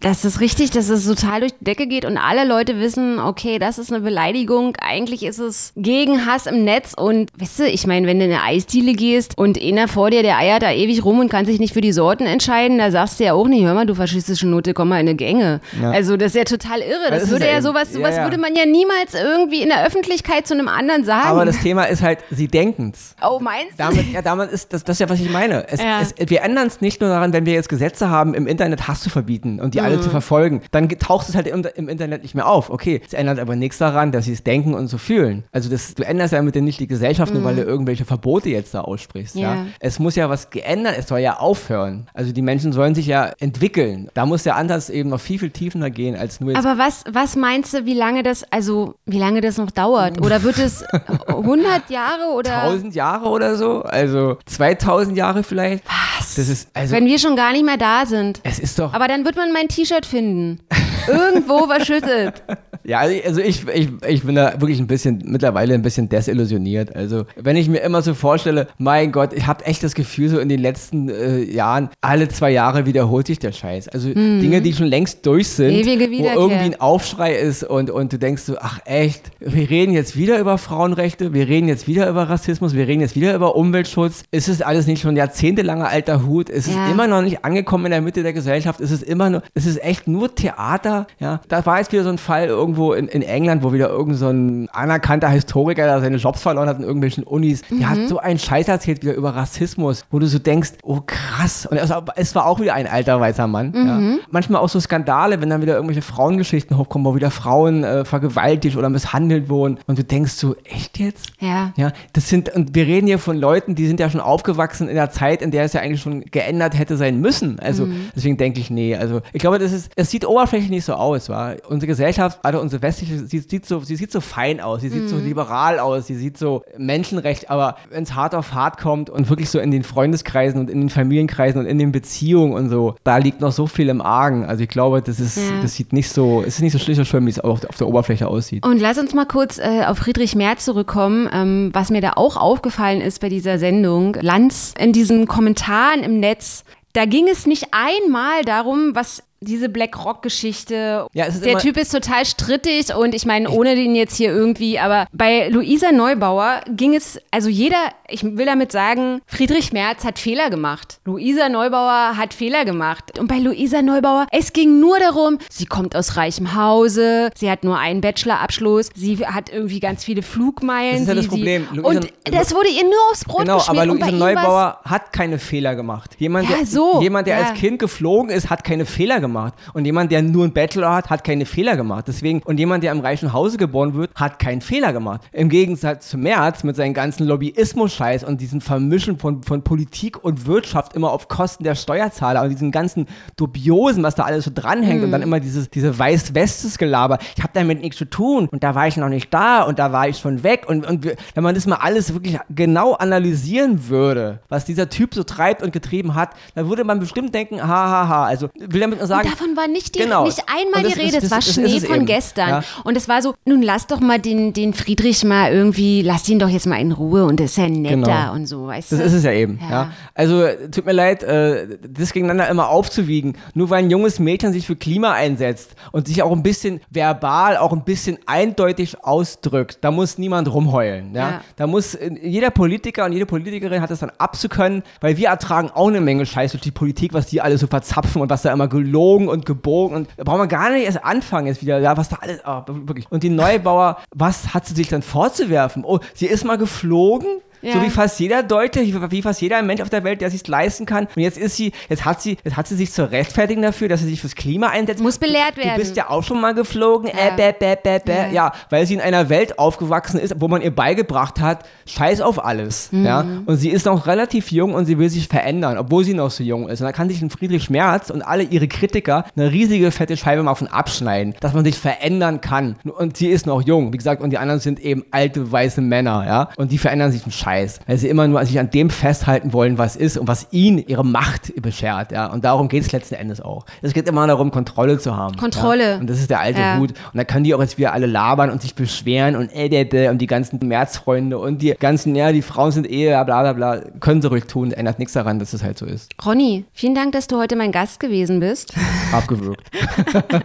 Das 0.00 0.24
ist 0.26 0.40
richtig, 0.40 0.70
dass 0.70 0.90
es 0.90 1.06
total 1.06 1.40
durch 1.40 1.52
die 1.58 1.64
Decke 1.64 1.86
geht 1.86 2.04
und 2.04 2.18
alle 2.18 2.46
Leute 2.46 2.78
wissen, 2.78 3.18
okay, 3.18 3.58
das 3.58 3.78
ist 3.78 3.90
eine 3.90 4.02
Beleidigung. 4.02 4.76
Eigentlich 4.78 5.22
ist 5.22 5.38
es 5.38 5.72
gegen 5.76 6.26
Hass 6.26 6.46
im 6.46 6.62
Netz 6.64 6.92
und, 6.94 7.30
weißt 7.38 7.60
du, 7.60 7.66
ich 7.66 7.86
meine, 7.86 8.06
wenn 8.06 8.18
du 8.18 8.26
in 8.26 8.32
eine 8.32 8.42
Eisdiele 8.42 8.92
gehst 8.92 9.38
und 9.38 9.58
einer 9.60 9.88
vor 9.88 10.10
dir, 10.10 10.22
der 10.22 10.36
eiert 10.36 10.62
da 10.62 10.72
ewig 10.72 11.04
rum 11.04 11.20
und 11.20 11.30
kann 11.30 11.46
sich 11.46 11.58
nicht 11.58 11.72
für 11.72 11.80
die 11.80 11.92
Sorten 11.92 12.26
entscheiden, 12.26 12.76
da 12.76 12.90
sagst 12.90 13.18
du 13.18 13.24
ja 13.24 13.32
auch 13.32 13.48
nicht, 13.48 13.64
hör 13.64 13.72
mal, 13.72 13.86
du 13.86 13.94
faschistische 13.94 14.46
Note, 14.46 14.74
komm 14.74 14.90
mal 14.90 15.00
in 15.00 15.08
eine 15.08 15.16
Gänge. 15.16 15.60
Ja. 15.80 15.90
Also 15.90 16.16
das 16.18 16.34
ist 16.34 16.36
ja 16.36 16.44
total 16.44 16.80
irre. 16.80 17.10
Das 17.10 17.22
Das 17.22 17.30
würde 17.30 17.46
ja 17.46 17.62
sowas, 17.62 17.92
sowas 17.92 18.16
ja. 18.16 18.24
würde 18.24 18.36
man 18.36 18.54
ja 18.54 18.66
niemals 18.66 19.14
irgendwie 19.14 19.62
in 19.62 19.68
der 19.70 19.86
Öffentlichkeit 19.86 20.46
zu 20.46 20.52
einem 20.52 20.68
anderen 20.68 21.04
sagen. 21.04 21.28
Aber 21.28 21.46
das 21.46 21.60
Thema 21.60 21.84
ist 21.84 22.02
halt, 22.02 22.18
sie 22.30 22.48
denken's. 22.48 23.14
oh, 23.26 23.38
meinst 23.40 23.72
du? 23.72 23.76
Damit, 23.78 24.12
ja, 24.12 24.20
damit 24.20 24.50
ist 24.50 24.72
das, 24.72 24.84
das 24.84 24.96
ist 24.96 25.00
ja, 25.00 25.08
was 25.08 25.20
ich 25.20 25.30
meine. 25.30 25.66
Es, 25.68 25.80
es, 25.80 26.28
wir 26.28 26.42
ändern 26.42 26.66
es 26.66 26.80
nicht 26.80 27.00
nur 27.00 27.10
daran, 27.10 27.32
wenn 27.32 27.46
wir 27.46 27.54
jetzt 27.54 27.68
Gesetze 27.68 28.10
haben, 28.10 28.34
im 28.34 28.46
Internet 28.46 28.63
Hass 28.72 29.00
zu 29.00 29.10
verbieten 29.10 29.60
und 29.60 29.74
die 29.74 29.80
alle 29.80 29.96
Mhm. 29.98 30.02
zu 30.02 30.10
verfolgen, 30.10 30.60
dann 30.72 30.88
taucht 30.88 31.28
es 31.28 31.34
halt 31.34 31.46
im, 31.46 31.64
im 31.76 31.88
Internet 31.88 32.22
nicht 32.22 32.34
mehr 32.34 32.46
auf. 32.48 32.70
Okay, 32.70 33.00
es 33.06 33.12
ändert 33.12 33.38
aber 33.38 33.56
nichts 33.56 33.78
daran, 33.78 34.12
dass 34.12 34.24
sie 34.26 34.32
es 34.32 34.42
denken 34.42 34.74
und 34.74 34.88
so 34.88 34.98
fühlen. 34.98 35.44
Also 35.52 35.70
das, 35.70 35.94
du 35.94 36.02
änderst 36.04 36.32
ja 36.32 36.42
mit 36.42 36.54
denen 36.54 36.64
nicht 36.66 36.80
die 36.80 36.86
Gesellschaft, 36.86 37.32
nur 37.32 37.44
weil 37.44 37.56
du 37.56 37.62
irgendwelche 37.62 38.04
Verbote 38.04 38.48
jetzt 38.48 38.74
da 38.74 38.80
aussprichst. 38.82 39.36
Mhm. 39.36 39.40
Ja. 39.42 39.66
Es 39.80 39.98
muss 39.98 40.16
ja 40.16 40.28
was 40.30 40.50
geändert, 40.50 40.94
es 40.98 41.08
soll 41.08 41.20
ja 41.20 41.38
aufhören. 41.38 42.06
Also 42.14 42.32
die 42.32 42.42
Menschen 42.42 42.72
sollen 42.72 42.94
sich 42.94 43.06
ja 43.06 43.30
entwickeln. 43.38 44.08
Da 44.14 44.26
muss 44.26 44.42
der 44.42 44.56
Ansatz 44.56 44.88
eben 44.88 45.10
noch 45.10 45.20
viel, 45.20 45.38
viel 45.38 45.50
tiefender 45.50 45.90
gehen, 45.90 46.16
als 46.16 46.40
nur 46.40 46.52
jetzt 46.52 46.64
Aber 46.66 46.78
was, 46.78 47.04
was 47.10 47.36
meinst 47.36 47.74
du, 47.74 47.84
wie 47.86 47.94
lange 47.94 48.22
das, 48.22 48.44
also 48.50 48.94
wie 49.06 49.18
lange 49.18 49.40
das 49.40 49.58
noch 49.58 49.70
dauert? 49.70 50.20
Oder 50.24 50.42
wird 50.42 50.58
es 50.58 50.82
100 51.28 51.90
Jahre 51.90 52.32
oder 52.34 52.62
1000 52.64 52.94
Jahre 52.94 53.28
oder 53.28 53.56
so. 53.56 53.82
Also 53.82 54.38
2000 54.46 55.16
Jahre 55.16 55.42
vielleicht. 55.42 55.84
was? 55.86 56.34
Das 56.36 56.48
ist, 56.48 56.68
also, 56.74 56.94
Wenn 56.94 57.06
wir 57.06 57.18
schon 57.18 57.36
gar 57.36 57.52
nicht 57.52 57.64
mehr 57.64 57.76
da 57.76 58.06
sind. 58.06 58.40
es 58.42 58.53
ist 58.58 58.78
doch. 58.78 58.92
Aber 58.92 59.08
dann 59.08 59.24
wird 59.24 59.36
man 59.36 59.52
mein 59.52 59.68
T-Shirt 59.68 60.06
finden. 60.06 60.60
Irgendwo 61.08 61.66
verschüttet. 61.66 62.42
Ja, 62.86 62.98
also 62.98 63.16
also 63.24 63.40
ich, 63.40 63.66
ich, 63.68 63.88
ich 64.06 64.24
bin 64.24 64.34
da 64.34 64.60
wirklich 64.60 64.78
ein 64.78 64.86
bisschen, 64.86 65.22
mittlerweile 65.24 65.72
ein 65.72 65.80
bisschen 65.80 66.10
desillusioniert. 66.10 66.94
Also, 66.94 67.24
wenn 67.34 67.56
ich 67.56 67.66
mir 67.70 67.78
immer 67.78 68.02
so 68.02 68.12
vorstelle, 68.12 68.66
mein 68.76 69.10
Gott, 69.10 69.32
ich 69.32 69.46
habe 69.46 69.64
echt 69.64 69.82
das 69.82 69.94
Gefühl, 69.94 70.28
so 70.28 70.38
in 70.38 70.50
den 70.50 70.60
letzten 70.60 71.08
äh, 71.08 71.38
Jahren, 71.44 71.88
alle 72.02 72.28
zwei 72.28 72.50
Jahre 72.50 72.84
wiederholt 72.84 73.26
sich 73.26 73.38
der 73.38 73.52
Scheiß. 73.52 73.88
Also 73.88 74.12
Dinge, 74.12 74.60
die 74.60 74.74
schon 74.74 74.88
längst 74.88 75.24
durch 75.24 75.48
sind, 75.48 75.72
Mhm. 75.72 75.78
Ewige 75.88 76.10
wo 76.18 76.28
irgendwie 76.42 76.64
ein 76.66 76.78
Aufschrei 76.78 77.34
ist 77.36 77.64
und, 77.64 77.88
und 77.90 78.12
du 78.12 78.18
denkst 78.18 78.42
so, 78.42 78.58
ach 78.60 78.80
echt, 78.84 79.30
wir 79.40 79.70
reden 79.70 79.94
jetzt 79.94 80.14
wieder 80.18 80.38
über 80.38 80.58
Frauenrechte, 80.58 81.32
wir 81.32 81.48
reden 81.48 81.68
jetzt 81.68 81.88
wieder 81.88 82.06
über 82.10 82.28
Rassismus, 82.28 82.74
wir 82.74 82.86
reden 82.86 83.00
jetzt 83.00 83.16
wieder 83.16 83.34
über 83.34 83.56
Umweltschutz. 83.56 84.24
Ist 84.30 84.48
es 84.50 84.60
alles 84.60 84.86
nicht 84.86 85.00
schon 85.00 85.16
jahrzehntelanger 85.16 85.88
alter 85.88 86.26
Hut? 86.26 86.50
Ist 86.50 86.66
es 86.66 86.74
Ja. 86.74 86.90
immer 86.90 87.06
noch 87.06 87.22
nicht 87.22 87.46
angekommen 87.46 87.86
in 87.86 87.92
der 87.92 88.02
Mitte 88.02 88.22
der 88.22 88.34
Gesellschaft? 88.34 88.43
Ist 88.80 88.90
es 88.90 89.02
immer 89.02 89.30
nur, 89.30 89.42
ist 89.54 89.66
es 89.66 89.76
echt 89.78 90.06
nur 90.08 90.34
Theater? 90.34 91.06
Ja, 91.18 91.40
da 91.48 91.64
war 91.66 91.78
jetzt 91.78 91.92
wieder 91.92 92.04
so 92.04 92.10
ein 92.10 92.18
Fall 92.18 92.46
irgendwo 92.46 92.92
in, 92.92 93.08
in 93.08 93.22
England, 93.22 93.62
wo 93.62 93.72
wieder 93.72 93.88
irgend 93.88 94.16
so 94.16 94.28
ein 94.28 94.68
anerkannter 94.70 95.28
Historiker 95.28 95.86
da 95.86 96.00
seine 96.00 96.16
Jobs 96.16 96.42
verloren 96.42 96.68
hat 96.68 96.78
in 96.78 96.84
irgendwelchen 96.84 97.24
Unis. 97.24 97.62
Der 97.70 97.78
Mhm. 97.78 97.88
hat 97.90 98.08
so 98.08 98.18
einen 98.18 98.38
Scheiß 98.38 98.68
erzählt 98.68 99.02
wieder 99.02 99.14
über 99.14 99.34
Rassismus, 99.34 100.04
wo 100.10 100.18
du 100.18 100.26
so 100.26 100.38
denkst, 100.38 100.72
oh 100.82 101.00
krass. 101.06 101.66
Und 101.66 101.78
es, 101.78 101.90
war- 102.34 102.46
auch 102.46 102.60
wieder 102.60 102.74
ein 102.74 102.86
alter 102.86 103.20
weißer 103.20 103.46
Mann. 103.46 103.70
Mhm. 103.74 103.86
Ja. 103.86 104.18
Manchmal 104.30 104.60
auch 104.60 104.68
so 104.68 104.78
Skandale, 104.80 105.40
wenn 105.40 105.48
dann 105.50 105.62
wieder 105.62 105.74
irgendwelche 105.74 106.02
Frauengeschichten 106.02 106.76
hochkommen, 106.76 107.06
wo 107.06 107.14
wieder 107.14 107.30
Frauen 107.30 107.84
äh, 107.84 108.04
vergewaltigt 108.04 108.76
oder 108.76 108.88
misshandelt 108.90 109.48
wurden. 109.48 109.78
Und 109.86 109.98
du 109.98 110.04
denkst 110.04 110.32
so, 110.32 110.56
echt 110.64 110.98
jetzt? 110.98 111.28
Ja. 111.40 111.72
Ja, 111.76 111.92
das 112.12 112.28
sind, 112.28 112.50
und 112.54 112.74
wir 112.74 112.86
reden 112.86 113.06
hier 113.06 113.18
von 113.18 113.36
Leuten, 113.38 113.74
die 113.74 113.86
sind 113.86 114.00
ja 114.00 114.10
schon 114.10 114.20
aufgewachsen 114.20 114.88
in 114.88 114.94
der 114.94 115.10
Zeit, 115.10 115.42
in 115.42 115.50
der 115.50 115.64
es 115.64 115.72
ja 115.72 115.80
eigentlich 115.80 116.02
schon 116.02 116.22
geändert 116.30 116.78
hätte 116.78 116.96
sein 116.96 117.20
müssen. 117.20 117.58
Also 117.60 117.86
deswegen 118.24 118.36
denke 118.38 118.58
ich, 118.60 118.70
nee, 118.70 118.96
also 118.96 119.20
ich 119.32 119.40
glaube, 119.40 119.58
das 119.58 119.72
ist, 119.72 119.90
es 119.96 120.10
sieht 120.10 120.26
oberflächlich 120.26 120.70
nicht 120.70 120.84
so 120.84 120.94
aus, 120.94 121.28
war. 121.28 121.56
Unsere 121.68 121.88
Gesellschaft, 121.88 122.38
also 122.42 122.58
unsere 122.60 122.80
westliche, 122.80 123.18
sie 123.18 123.38
sieht 123.40 123.66
so, 123.66 123.80
sie 123.80 123.96
sieht 123.96 124.10
so 124.10 124.20
fein 124.22 124.60
aus, 124.60 124.80
sie 124.80 124.88
sieht 124.88 125.08
so 125.08 125.16
liberal 125.18 125.78
aus, 125.78 126.06
sie 126.06 126.14
sieht 126.16 126.38
so 126.38 126.62
Menschenrecht, 126.78 127.50
aber 127.50 127.76
wenn 127.90 128.04
es 128.04 128.14
hart 128.14 128.34
auf 128.34 128.54
hart 128.54 128.78
kommt 128.78 129.10
und 129.10 129.28
wirklich 129.28 129.50
so 129.50 129.58
in 129.58 129.70
den 129.70 129.82
Freundeskreisen 129.84 130.58
und 130.58 130.70
in 130.70 130.80
den 130.80 130.88
Familienkreisen 130.90 131.60
und 131.60 131.66
in 131.66 131.78
den 131.78 131.92
Beziehungen 131.92 132.54
und 132.54 132.70
so, 132.70 132.94
da 133.04 133.18
liegt 133.18 133.40
noch 133.40 133.52
so 133.52 133.66
viel 133.66 133.88
im 133.90 134.00
Argen. 134.00 134.44
Also 134.46 134.62
ich 134.62 134.70
glaube, 134.70 135.02
das 135.02 135.20
ist, 135.20 135.36
Ja. 135.36 135.60
das 135.60 135.74
sieht 135.74 135.92
nicht 135.92 136.08
so, 136.08 136.40
es 136.40 136.54
ist 136.56 136.62
nicht 136.62 136.72
so 136.72 136.78
schlicht 136.78 136.96
so 136.96 137.04
schön, 137.04 137.26
wie 137.26 137.30
es 137.30 137.40
auf, 137.40 137.64
auf 137.68 137.76
der 137.76 137.86
Oberfläche 137.88 138.26
aussieht. 138.26 138.64
Und 138.64 138.80
lass 138.80 138.98
uns 138.98 139.12
mal 139.12 139.26
kurz 139.26 139.58
äh, 139.58 139.84
auf 139.86 139.98
Friedrich 139.98 140.34
Merz 140.34 140.64
zurückkommen, 140.64 141.28
ähm, 141.32 141.70
was 141.74 141.90
mir 141.90 142.00
da 142.00 142.12
auch 142.16 142.36
aufgefallen 142.36 143.00
ist 143.02 143.20
bei 143.20 143.28
dieser 143.28 143.58
Sendung. 143.58 144.16
Lanz 144.20 144.72
in 144.78 144.92
diesen 144.92 145.26
Kommentaren 145.26 146.02
im 146.02 146.20
Netz, 146.20 146.64
da 146.94 147.04
ging 147.04 147.28
es 147.28 147.44
nicht 147.44 147.68
einmal 147.72 148.42
darum, 148.42 148.94
was 148.94 149.22
diese 149.44 149.68
BlackRock-Geschichte. 149.68 151.06
Ja, 151.12 151.26
es 151.26 151.36
ist 151.36 151.44
Der 151.44 151.58
Typ 151.58 151.76
ist 151.76 151.90
total 151.92 152.24
strittig 152.24 152.94
und 152.94 153.14
ich 153.14 153.26
meine, 153.26 153.48
ohne 153.50 153.74
den 153.74 153.94
jetzt 153.94 154.16
hier 154.16 154.30
irgendwie, 154.32 154.78
aber 154.78 155.06
bei 155.12 155.48
Luisa 155.48 155.92
Neubauer 155.92 156.60
ging 156.68 156.94
es, 156.94 157.18
also 157.30 157.48
jeder, 157.48 157.76
ich 158.08 158.22
will 158.24 158.46
damit 158.46 158.72
sagen, 158.72 159.20
Friedrich 159.26 159.72
Merz 159.72 160.04
hat 160.04 160.18
Fehler 160.18 160.50
gemacht. 160.50 160.98
Luisa 161.04 161.48
Neubauer 161.48 162.16
hat 162.16 162.34
Fehler 162.34 162.64
gemacht. 162.64 163.18
Und 163.18 163.26
bei 163.28 163.38
Luisa 163.38 163.82
Neubauer, 163.82 164.26
es 164.32 164.52
ging 164.52 164.80
nur 164.80 164.98
darum, 164.98 165.38
sie 165.50 165.66
kommt 165.66 165.94
aus 165.96 166.16
reichem 166.16 166.54
Hause, 166.54 167.30
sie 167.36 167.50
hat 167.50 167.64
nur 167.64 167.78
einen 167.78 168.00
Bachelorabschluss, 168.00 168.88
sie 168.94 169.26
hat 169.26 169.50
irgendwie 169.52 169.80
ganz 169.80 170.04
viele 170.04 170.22
Flugmeilen. 170.22 171.06
Das 171.06 171.08
ist 171.08 171.08
ja 171.08 171.14
sie, 171.14 171.20
das 171.20 171.28
Problem. 171.28 171.68
Luisa- 171.72 171.88
und 171.88 172.12
das 172.30 172.54
wurde 172.54 172.68
ihr 172.68 172.84
nur 172.84 172.92
aufs 173.10 173.24
Brot 173.24 173.40
Genau, 173.42 173.58
geschmiert. 173.58 173.76
aber 173.82 173.86
Luise 173.86 174.10
ihm 174.10 174.20
war's- 174.20 174.34
Neubauer 174.36 174.78
hat 174.84 175.12
keine 175.12 175.38
Fehler 175.38 175.74
gemacht. 175.74 176.10
Jemand, 176.18 176.48
Ja, 176.48 176.56
der, 176.56 176.66
so, 176.66 177.00
jemand, 177.02 177.26
der 177.26 177.38
ja. 177.40 177.46
als 177.46 177.58
Kind 177.58 177.78
geflogen 177.78 178.30
ist, 178.30 178.50
hat 178.50 178.64
keine 178.64 178.86
Fehler 178.86 179.20
gemacht. 179.20 179.33
Und 179.72 179.84
jemand, 179.84 180.12
der 180.12 180.22
nur 180.22 180.44
einen 180.44 180.52
Bachelor 180.52 180.94
hat, 180.94 181.10
hat 181.10 181.24
keine 181.24 181.46
Fehler 181.46 181.76
gemacht. 181.76 182.06
Deswegen, 182.08 182.42
und 182.44 182.58
jemand, 182.58 182.84
der 182.84 182.92
im 182.92 183.00
reichen 183.00 183.32
Hause 183.32 183.56
geboren 183.56 183.94
wird, 183.94 184.10
hat 184.14 184.38
keinen 184.38 184.60
Fehler 184.60 184.92
gemacht. 184.92 185.22
Im 185.32 185.48
Gegensatz 185.48 186.08
zu 186.08 186.18
Merz 186.18 186.64
mit 186.64 186.76
seinem 186.76 186.94
ganzen 186.94 187.26
Lobbyismus-Scheiß 187.26 188.24
und 188.24 188.40
diesem 188.40 188.60
Vermischen 188.60 189.18
von, 189.18 189.42
von 189.42 189.62
Politik 189.62 190.22
und 190.22 190.46
Wirtschaft 190.46 190.94
immer 190.94 191.10
auf 191.10 191.28
Kosten 191.28 191.64
der 191.64 191.74
Steuerzahler 191.74 192.42
und 192.42 192.50
diesen 192.50 192.70
ganzen 192.70 193.06
Dubiosen, 193.36 194.02
was 194.02 194.14
da 194.14 194.24
alles 194.24 194.44
so 194.44 194.50
dranhängt 194.54 195.02
und 195.02 195.10
dann 195.10 195.22
immer 195.22 195.40
dieses, 195.40 195.70
diese 195.70 195.98
Weiß-Westes-Gelaber. 195.98 197.18
Ich 197.36 197.42
habe 197.42 197.52
damit 197.54 197.80
nichts 197.80 197.98
zu 197.98 198.04
tun 198.04 198.48
und 198.50 198.62
da 198.62 198.74
war 198.74 198.86
ich 198.86 198.96
noch 198.96 199.08
nicht 199.08 199.32
da 199.32 199.62
und 199.62 199.78
da 199.78 199.92
war 199.92 200.08
ich 200.08 200.18
schon 200.18 200.42
weg. 200.42 200.66
Und, 200.68 200.86
und 200.86 201.04
wenn 201.04 201.42
man 201.42 201.54
das 201.54 201.66
mal 201.66 201.76
alles 201.76 202.12
wirklich 202.12 202.38
genau 202.50 202.92
analysieren 202.94 203.88
würde, 203.88 204.40
was 204.48 204.64
dieser 204.64 204.88
Typ 204.88 205.14
so 205.14 205.24
treibt 205.24 205.62
und 205.62 205.72
getrieben 205.72 206.14
hat, 206.14 206.30
dann 206.54 206.68
würde 206.68 206.84
man 206.84 207.00
bestimmt 207.00 207.34
denken, 207.34 207.62
ha, 207.62 207.68
ha, 207.68 208.08
ha. 208.08 208.24
Also 208.24 208.48
will 208.54 208.80
damit 208.80 208.98
nur 208.98 209.08
sagen, 209.08 209.23
davon 209.24 209.56
war 209.56 209.66
nicht, 209.68 209.94
die, 209.94 210.00
Genau. 210.00 210.24
nicht 210.24 210.42
einmal 210.46 210.82
das 210.82 210.92
die 210.94 211.00
Rede. 211.00 211.16
ist- 211.18 211.24
es 211.24 211.30
war 211.30 211.38
das 211.38 211.46
das 211.46 211.54
Schnee 211.54 211.76
es 211.76 211.86
von 211.86 211.96
eben. 211.96 212.06
gestern. 212.06 212.48
Ja. 212.48 212.64
Und 212.84 212.96
es 212.96 213.08
war 213.08 213.22
so, 213.22 213.34
nun 213.44 213.62
lass 213.62 213.86
doch 213.86 214.00
mal 214.00 214.18
den, 214.18 214.52
den 214.52 214.74
Friedrich 214.74 215.24
mal 215.24 215.52
irgendwie, 215.52 216.02
lass 216.02 216.28
ihn 216.28 216.38
doch 216.38 216.48
jetzt 216.48 216.66
mal 216.66 216.80
in 216.80 216.92
Ruhe 216.92 217.24
und 217.24 217.40
das 217.40 217.50
ist 217.52 217.56
ja 217.58 217.68
netter 217.68 217.96
Genau. 217.96 218.32
und 218.34 218.46
so, 218.46 218.66
weißt 218.66 218.92
Das 218.92 218.98
du? 218.98 219.04
ist 219.04 219.12
es 219.12 219.24
ja 219.24 219.32
eben. 219.32 219.58
Ja. 219.62 219.70
Ja. 219.70 219.90
Also 220.14 220.44
tut 220.70 220.86
mir 220.86 220.92
leid, 220.92 221.22
äh, 221.22 221.66
das 221.88 222.12
gegeneinander 222.12 222.48
immer 222.50 222.68
aufzuwiegen. 222.68 223.36
Nur 223.54 223.70
weil 223.70 223.82
ein 223.84 223.90
junges 223.90 224.18
Mädchen 224.18 224.52
sich 224.52 224.66
für 224.66 224.76
Klima 224.76 225.12
einsetzt 225.12 225.74
und 225.92 226.06
sich 226.08 226.22
auch 226.22 226.32
ein 226.32 226.42
bisschen 226.42 226.80
verbal, 226.90 227.56
auch 227.56 227.72
ein 227.72 227.84
bisschen 227.84 228.18
eindeutig 228.26 229.02
ausdrückt, 229.04 229.78
da 229.80 229.90
muss 229.90 230.18
niemand 230.18 230.52
rumheulen. 230.52 231.14
Ja? 231.14 231.30
Ja. 231.30 231.40
Da 231.56 231.66
muss 231.66 231.94
äh, 231.94 232.10
jeder 232.22 232.50
Politiker 232.50 233.04
und 233.04 233.12
jede 233.12 233.26
Politikerin 233.26 233.80
hat 233.80 233.90
das 233.90 234.00
dann 234.00 234.12
abzukönnen, 234.18 234.82
weil 235.00 235.16
wir 235.16 235.28
ertragen 235.28 235.70
auch 235.74 235.88
eine 235.88 236.00
Menge 236.00 236.26
Scheiß 236.26 236.52
durch 236.52 236.62
die 236.62 236.70
Politik, 236.70 237.12
was 237.14 237.26
die 237.26 237.40
alle 237.40 237.58
so 237.58 237.66
verzapfen 237.66 238.22
und 238.22 238.30
was 238.30 238.42
da 238.42 238.52
immer 238.52 238.68
gelogen 238.68 239.03
und 239.28 239.46
gebogen 239.46 239.96
und 239.96 240.08
da 240.16 240.24
brauchen 240.24 240.40
wir 240.40 240.46
gar 240.46 240.70
nicht 240.70 240.84
erst 240.84 241.04
anfangen 241.04 241.46
jetzt 241.46 241.62
wieder, 241.62 241.78
ja, 241.78 241.96
was 241.96 242.08
da 242.08 242.16
alles, 242.20 242.44
ah, 242.44 242.64
wirklich. 242.66 243.06
Und 243.10 243.22
die 243.22 243.30
Neubauer, 243.30 243.98
was 244.14 244.54
hat 244.54 244.66
sie 244.66 244.74
sich 244.74 244.88
dann 244.88 245.02
vorzuwerfen? 245.02 245.84
Oh, 245.84 246.00
sie 246.14 246.26
ist 246.26 246.44
mal 246.44 246.58
geflogen? 246.58 247.40
So 247.64 247.78
Ja. 247.78 247.82
wie 247.84 247.90
fast 247.90 248.20
jeder 248.20 248.42
Deutsche, 248.42 248.80
wie 249.10 249.22
fast 249.22 249.40
jeder 249.40 249.62
Mensch 249.62 249.80
auf 249.80 249.90
der 249.90 250.04
Welt, 250.04 250.20
der 250.20 250.30
sich 250.30 250.46
leisten 250.46 250.86
kann. 250.86 251.06
Und 251.16 251.22
jetzt 251.22 251.38
ist 251.38 251.56
sie, 251.56 251.72
jetzt 251.88 252.04
hat 252.04 252.20
sie, 252.22 252.36
jetzt 252.44 252.56
hat 252.56 252.66
sie 252.68 252.76
sich 252.76 252.92
zu 252.92 253.10
rechtfertigen 253.10 253.62
dafür, 253.62 253.88
dass 253.88 254.00
sie 254.00 254.06
sich 254.08 254.20
fürs 254.20 254.34
Klima 254.34 254.68
einsetzt. 254.68 255.02
Muss 255.02 255.18
belehrt 255.18 255.56
Du 255.56 255.62
werden. 255.62 255.76
bist 255.78 255.96
ja 255.96 256.10
auch 256.10 256.22
schon 256.22 256.40
mal 256.40 256.54
geflogen, 256.54 257.08
Ja. 257.08 257.28
äh, 257.28 257.36
bäh, 257.36 257.52
bäh, 257.58 257.76
bäh, 257.82 257.98
bäh. 258.04 258.12
Ja. 258.12 258.44
Ja. 258.44 258.52
weil 258.70 258.86
sie 258.86 258.94
in 258.94 259.00
einer 259.00 259.28
Welt 259.28 259.58
aufgewachsen 259.58 260.18
ist, 260.20 260.34
wo 260.38 260.48
man 260.48 260.60
ihr 260.62 260.74
beigebracht 260.74 261.40
hat, 261.40 261.64
scheiß 261.86 262.20
auf 262.20 262.44
alles. 262.44 262.90
Mhm. 262.92 263.04
Ja, 263.06 263.24
und 263.46 263.56
sie 263.56 263.70
ist 263.70 263.86
noch 263.86 264.06
relativ 264.06 264.50
jung 264.52 264.74
und 264.74 264.84
sie 264.86 264.98
will 264.98 265.08
sich 265.08 265.28
verändern, 265.28 265.78
obwohl 265.78 266.04
sie 266.04 266.14
noch 266.14 266.30
so 266.30 266.42
jung 266.44 266.68
ist. 266.68 266.80
Und 266.80 266.86
da 266.86 266.92
kann 266.92 267.08
sich 267.08 267.22
ein 267.22 267.30
Friedrich 267.30 267.64
Schmerz 267.64 268.10
und 268.10 268.22
alle 268.22 268.42
ihre 268.42 268.68
Kritiker 268.68 269.24
eine 269.36 269.50
riesige 269.50 269.90
fette 269.90 270.16
Scheibe 270.16 270.42
mal 270.42 270.54
von 270.54 270.66
abschneiden, 270.68 271.34
dass 271.40 271.52
man 271.54 271.64
sich 271.64 271.76
verändern 271.78 272.40
kann. 272.40 272.76
Und 272.84 273.16
sie 273.16 273.28
ist 273.28 273.46
noch 273.46 273.62
jung, 273.62 273.92
wie 273.92 273.96
gesagt, 273.96 274.20
und 274.22 274.30
die 274.30 274.38
anderen 274.38 274.60
sind 274.60 274.80
eben 274.80 275.04
alte 275.10 275.50
weiße 275.50 275.80
Männer, 275.80 276.24
ja, 276.26 276.48
und 276.56 276.72
die 276.72 276.78
verändern 276.78 277.12
sich 277.12 277.22
einen 277.24 277.32
Scheiß, 277.32 277.53
weil 277.86 277.98
sie 277.98 278.08
immer 278.08 278.26
nur 278.26 278.44
sich 278.44 278.58
an 278.58 278.70
dem 278.70 278.90
festhalten 278.90 279.52
wollen, 279.52 279.78
was 279.78 279.96
ist 279.96 280.16
und 280.18 280.28
was 280.28 280.48
ihnen 280.50 280.78
ihre 280.78 281.04
Macht 281.04 281.52
beschert, 281.60 282.12
ja. 282.12 282.26
Und 282.26 282.44
darum 282.44 282.68
geht 282.68 282.82
es 282.82 282.92
letzten 282.92 283.14
Endes 283.14 283.40
auch. 283.40 283.64
Es 283.82 283.92
geht 283.92 284.08
immer 284.08 284.26
darum, 284.26 284.50
Kontrolle 284.50 284.98
zu 284.98 285.16
haben. 285.16 285.36
Kontrolle. 285.36 285.92
Ja? 285.92 285.98
Und 285.98 286.08
das 286.08 286.18
ist 286.18 286.30
der 286.30 286.40
alte 286.40 286.60
Ja. 286.60 286.78
Hut. 286.78 286.90
Und 286.90 287.16
da 287.16 287.24
können 287.24 287.44
die 287.44 287.54
auch 287.54 287.60
jetzt 287.60 287.78
wieder 287.78 287.92
alle 287.92 288.06
labern 288.06 288.50
und 288.50 288.62
sich 288.62 288.74
beschweren 288.74 289.36
und 289.36 289.54
äh, 289.54 289.66
äh, 289.66 289.82
äh, 289.82 290.08
und 290.08 290.18
die 290.18 290.26
ganzen 290.26 290.58
Märzfreunde 290.66 291.38
und 291.38 291.62
die 291.62 291.74
ganzen, 291.78 292.14
ja, 292.14 292.32
die 292.32 292.42
Frauen 292.42 292.72
sind 292.72 292.90
eh, 292.90 293.08
bla 293.08 293.22
bla 293.24 293.52
bla. 293.52 293.80
Können 294.00 294.22
sie 294.22 294.28
ruhig 294.28 294.44
tun, 294.44 294.72
ändert 294.72 294.98
nichts 294.98 295.14
daran, 295.14 295.38
dass 295.38 295.52
es 295.52 295.62
halt 295.62 295.78
so 295.78 295.86
ist. 295.86 296.10
Ronny, 296.24 296.64
vielen 296.72 296.94
Dank, 296.94 297.12
dass 297.12 297.26
du 297.26 297.38
heute 297.38 297.56
mein 297.56 297.72
Gast 297.72 298.00
gewesen 298.00 298.40
bist. 298.40 298.74
Abgewürgt. 299.12 299.70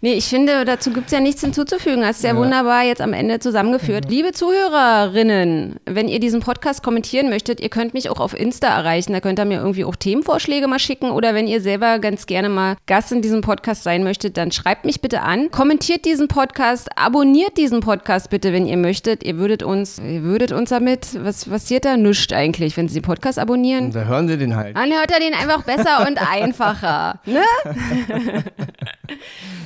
Nee, 0.00 0.12
ich 0.12 0.26
finde, 0.26 0.64
dazu 0.64 0.92
gibt 0.92 1.06
es 1.06 1.12
ja 1.12 1.18
nichts 1.18 1.40
hinzuzufügen. 1.40 2.04
Hast 2.04 2.22
ja, 2.22 2.36
wunderbar 2.36 2.84
jetzt 2.84 3.00
am 3.00 3.12
Ende 3.12 3.40
zusammengeführt. 3.40 4.08
Liebe 4.08 4.32
Zuhörerinnen, 4.32 5.77
wenn 5.84 6.08
ihr 6.08 6.20
diesen 6.20 6.40
Podcast 6.40 6.82
kommentieren 6.82 7.28
möchtet, 7.28 7.60
ihr 7.60 7.68
könnt 7.68 7.94
mich 7.94 8.10
auch 8.10 8.20
auf 8.20 8.38
Insta 8.38 8.68
erreichen. 8.68 9.12
Da 9.12 9.20
könnt 9.20 9.38
ihr 9.38 9.44
mir 9.44 9.58
irgendwie 9.58 9.84
auch 9.84 9.96
Themenvorschläge 9.96 10.66
mal 10.68 10.78
schicken. 10.78 11.10
Oder 11.10 11.34
wenn 11.34 11.46
ihr 11.46 11.60
selber 11.60 11.98
ganz 11.98 12.26
gerne 12.26 12.48
mal 12.48 12.76
Gast 12.86 13.12
in 13.12 13.22
diesem 13.22 13.40
Podcast 13.40 13.82
sein 13.84 14.04
möchtet, 14.04 14.36
dann 14.36 14.52
schreibt 14.52 14.84
mich 14.84 15.00
bitte 15.00 15.22
an. 15.22 15.50
Kommentiert 15.50 16.04
diesen 16.04 16.28
Podcast, 16.28 16.88
abonniert 16.96 17.56
diesen 17.56 17.80
Podcast 17.80 18.30
bitte, 18.30 18.52
wenn 18.52 18.66
ihr 18.66 18.76
möchtet. 18.76 19.22
Ihr 19.24 19.38
würdet 19.38 19.62
uns, 19.62 19.98
ihr 19.98 20.22
würdet 20.22 20.52
uns 20.52 20.70
damit, 20.70 21.06
was 21.24 21.44
passiert 21.46 21.84
da? 21.84 21.96
Nischt 21.96 22.32
eigentlich, 22.32 22.76
wenn 22.76 22.88
Sie 22.88 23.00
den 23.00 23.04
Podcast 23.06 23.38
abonnieren. 23.38 23.86
Und 23.86 23.94
da 23.94 24.04
hören 24.04 24.28
sie 24.28 24.36
den 24.38 24.56
halt. 24.56 24.76
Dann 24.76 24.90
hört 24.90 25.10
er 25.12 25.20
den 25.20 25.34
einfach 25.34 25.62
besser 25.62 26.06
und 26.06 26.18
einfacher. 26.30 27.20
Ne? 27.26 27.42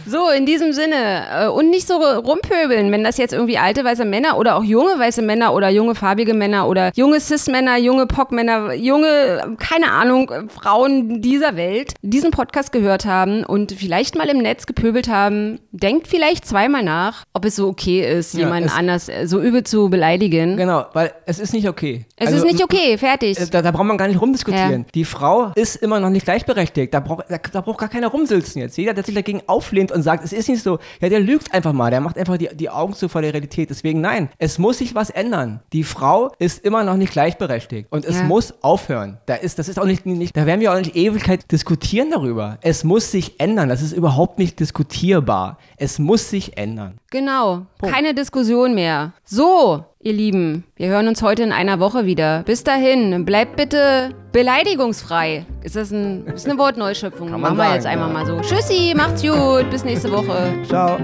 So, 0.06 0.30
in 0.30 0.46
diesem 0.46 0.72
Sinne. 0.72 1.26
äh, 1.32 1.46
Und 1.48 1.70
nicht 1.70 1.86
so 1.86 1.94
rumpöbeln, 1.94 2.90
wenn 2.92 3.04
das 3.04 3.16
jetzt 3.18 3.32
irgendwie 3.32 3.58
alte 3.58 3.84
weiße 3.84 4.04
Männer 4.04 4.36
oder 4.36 4.56
auch 4.56 4.64
junge 4.64 4.98
weiße 4.98 5.22
Männer 5.22 5.54
oder 5.54 5.68
junge 5.68 5.94
farbige 6.02 6.34
Männer 6.34 6.66
oder 6.68 6.90
junge 6.96 7.20
Cis-Männer, 7.20 7.76
junge 7.78 8.06
POC-Männer, 8.06 8.74
junge, 8.74 9.54
keine 9.60 9.92
Ahnung, 9.92 10.32
Frauen 10.48 11.22
dieser 11.22 11.54
Welt 11.56 11.94
diesen 12.02 12.32
Podcast 12.32 12.72
gehört 12.72 13.04
haben 13.06 13.44
und 13.44 13.70
vielleicht 13.70 14.16
mal 14.16 14.28
im 14.28 14.38
Netz 14.38 14.66
gepöbelt 14.66 15.06
haben. 15.08 15.60
Denkt 15.70 16.08
vielleicht 16.08 16.44
zweimal 16.44 16.82
nach, 16.82 17.22
ob 17.34 17.44
es 17.44 17.54
so 17.54 17.68
okay 17.68 18.00
ist, 18.18 18.34
Ja, 18.34 18.40
jemanden 18.40 18.68
es- 18.68 18.74
anders 18.74 19.08
so 19.26 19.40
übel 19.40 19.62
zu 19.62 19.90
beleidigen. 19.90 20.56
Genau, 20.56 20.86
weil 20.92 21.12
es 21.24 21.38
ist 21.38 21.52
nicht 21.52 21.68
okay. 21.68 22.04
Es 22.16 22.26
Also, 22.26 22.38
ist 22.44 22.52
nicht 22.52 22.64
okay, 22.64 22.98
fertig. 22.98 23.38
äh, 23.38 23.46
Da, 23.46 23.62
da 23.62 23.70
braucht 23.70 23.84
man 23.86 23.96
gar 23.96 24.08
nicht 24.08 24.20
rumdiskutieren. 24.20 24.80
Ja. 24.82 24.86
Die 24.94 25.04
Frau 25.04 25.52
ist 25.54 25.76
immer 25.76 26.00
noch 26.00 26.10
nicht 26.10 26.24
gleichberechtigt. 26.24 26.92
Da 26.92 26.98
braucht, 26.98 27.26
da, 27.28 27.38
da 27.38 27.60
braucht 27.60 27.78
gar 27.78 27.88
keiner 27.88 28.08
rumsülzen 28.08 28.60
jetzt. 28.60 28.76
Jeder, 28.76 28.92
der 28.92 29.04
sich 29.04 29.14
dagegen 29.14 29.42
auflehnt 29.46 29.92
und 29.92 30.02
sagt, 30.02 30.24
es 30.24 30.32
ist 30.32 30.48
nicht 30.48 30.64
so, 30.64 30.80
ja, 31.00 31.08
der 31.08 31.20
lügt 31.20 31.54
einfach 31.54 31.72
mal. 31.72 31.90
Der 31.92 32.00
macht 32.00 32.18
einfach 32.18 32.36
die, 32.38 32.48
die 32.52 32.70
Augen 32.70 32.94
zu 32.94 33.08
vor 33.08 33.22
der 33.22 33.32
Realität. 33.32 33.70
Deswegen 33.70 34.00
nein, 34.00 34.28
es 34.38 34.58
muss 34.58 34.78
sich 34.78 34.96
was 34.96 35.10
ändern. 35.10 35.60
Die 35.72 35.81
Frau 35.84 36.32
ist 36.38 36.64
immer 36.64 36.84
noch 36.84 36.96
nicht 36.96 37.12
gleichberechtigt. 37.12 37.88
Und 37.90 38.04
es 38.04 38.18
Ja. 38.18 38.24
muss 38.24 38.54
aufhören. 38.62 39.18
Da 39.26 39.34
ist, 39.34 39.58
das 39.58 39.68
ist 39.68 39.78
auch 39.78 39.84
nicht, 39.84 40.06
nicht, 40.06 40.36
da 40.36 40.46
werden 40.46 40.60
wir 40.60 40.72
auch 40.72 40.78
nicht 40.78 40.96
Ewigkeit 40.96 41.50
diskutieren 41.50 42.10
darüber. 42.10 42.58
Es 42.62 42.84
muss 42.84 43.10
sich 43.10 43.40
ändern. 43.40 43.68
Das 43.68 43.82
ist 43.82 43.92
überhaupt 43.92 44.38
nicht 44.38 44.58
diskutierbar. 44.60 45.58
Es 45.76 45.98
muss 45.98 46.30
sich 46.30 46.56
ändern. 46.56 46.98
Genau, 47.10 47.62
keine 47.80 48.14
Diskussion 48.14 48.74
mehr. 48.74 49.12
So, 49.24 49.84
ihr 50.00 50.12
Lieben, 50.14 50.64
wir 50.76 50.88
hören 50.88 51.08
uns 51.08 51.22
heute 51.22 51.42
in 51.42 51.52
einer 51.52 51.78
Woche 51.80 52.06
wieder. 52.06 52.42
Bis 52.44 52.64
dahin, 52.64 53.24
bleibt 53.24 53.56
bitte 53.56 54.14
beleidigungsfrei. 54.32 55.44
Ist 55.62 55.76
das 55.76 55.90
ein, 55.90 56.26
ist 56.28 56.48
eine 56.48 56.58
Wortneuschöpfung? 56.58 57.30
Machen 57.30 57.42
wir 57.42 57.56
sagen, 57.56 57.74
jetzt 57.74 57.86
einmal 57.86 58.08
ja. 58.08 58.14
mal 58.14 58.26
so. 58.26 58.40
Tschüssi, 58.40 58.94
macht's 58.96 59.22
gut, 59.22 59.68
bis 59.70 59.84
nächste 59.84 60.10
Woche. 60.10 60.54
Ciao. 60.66 60.98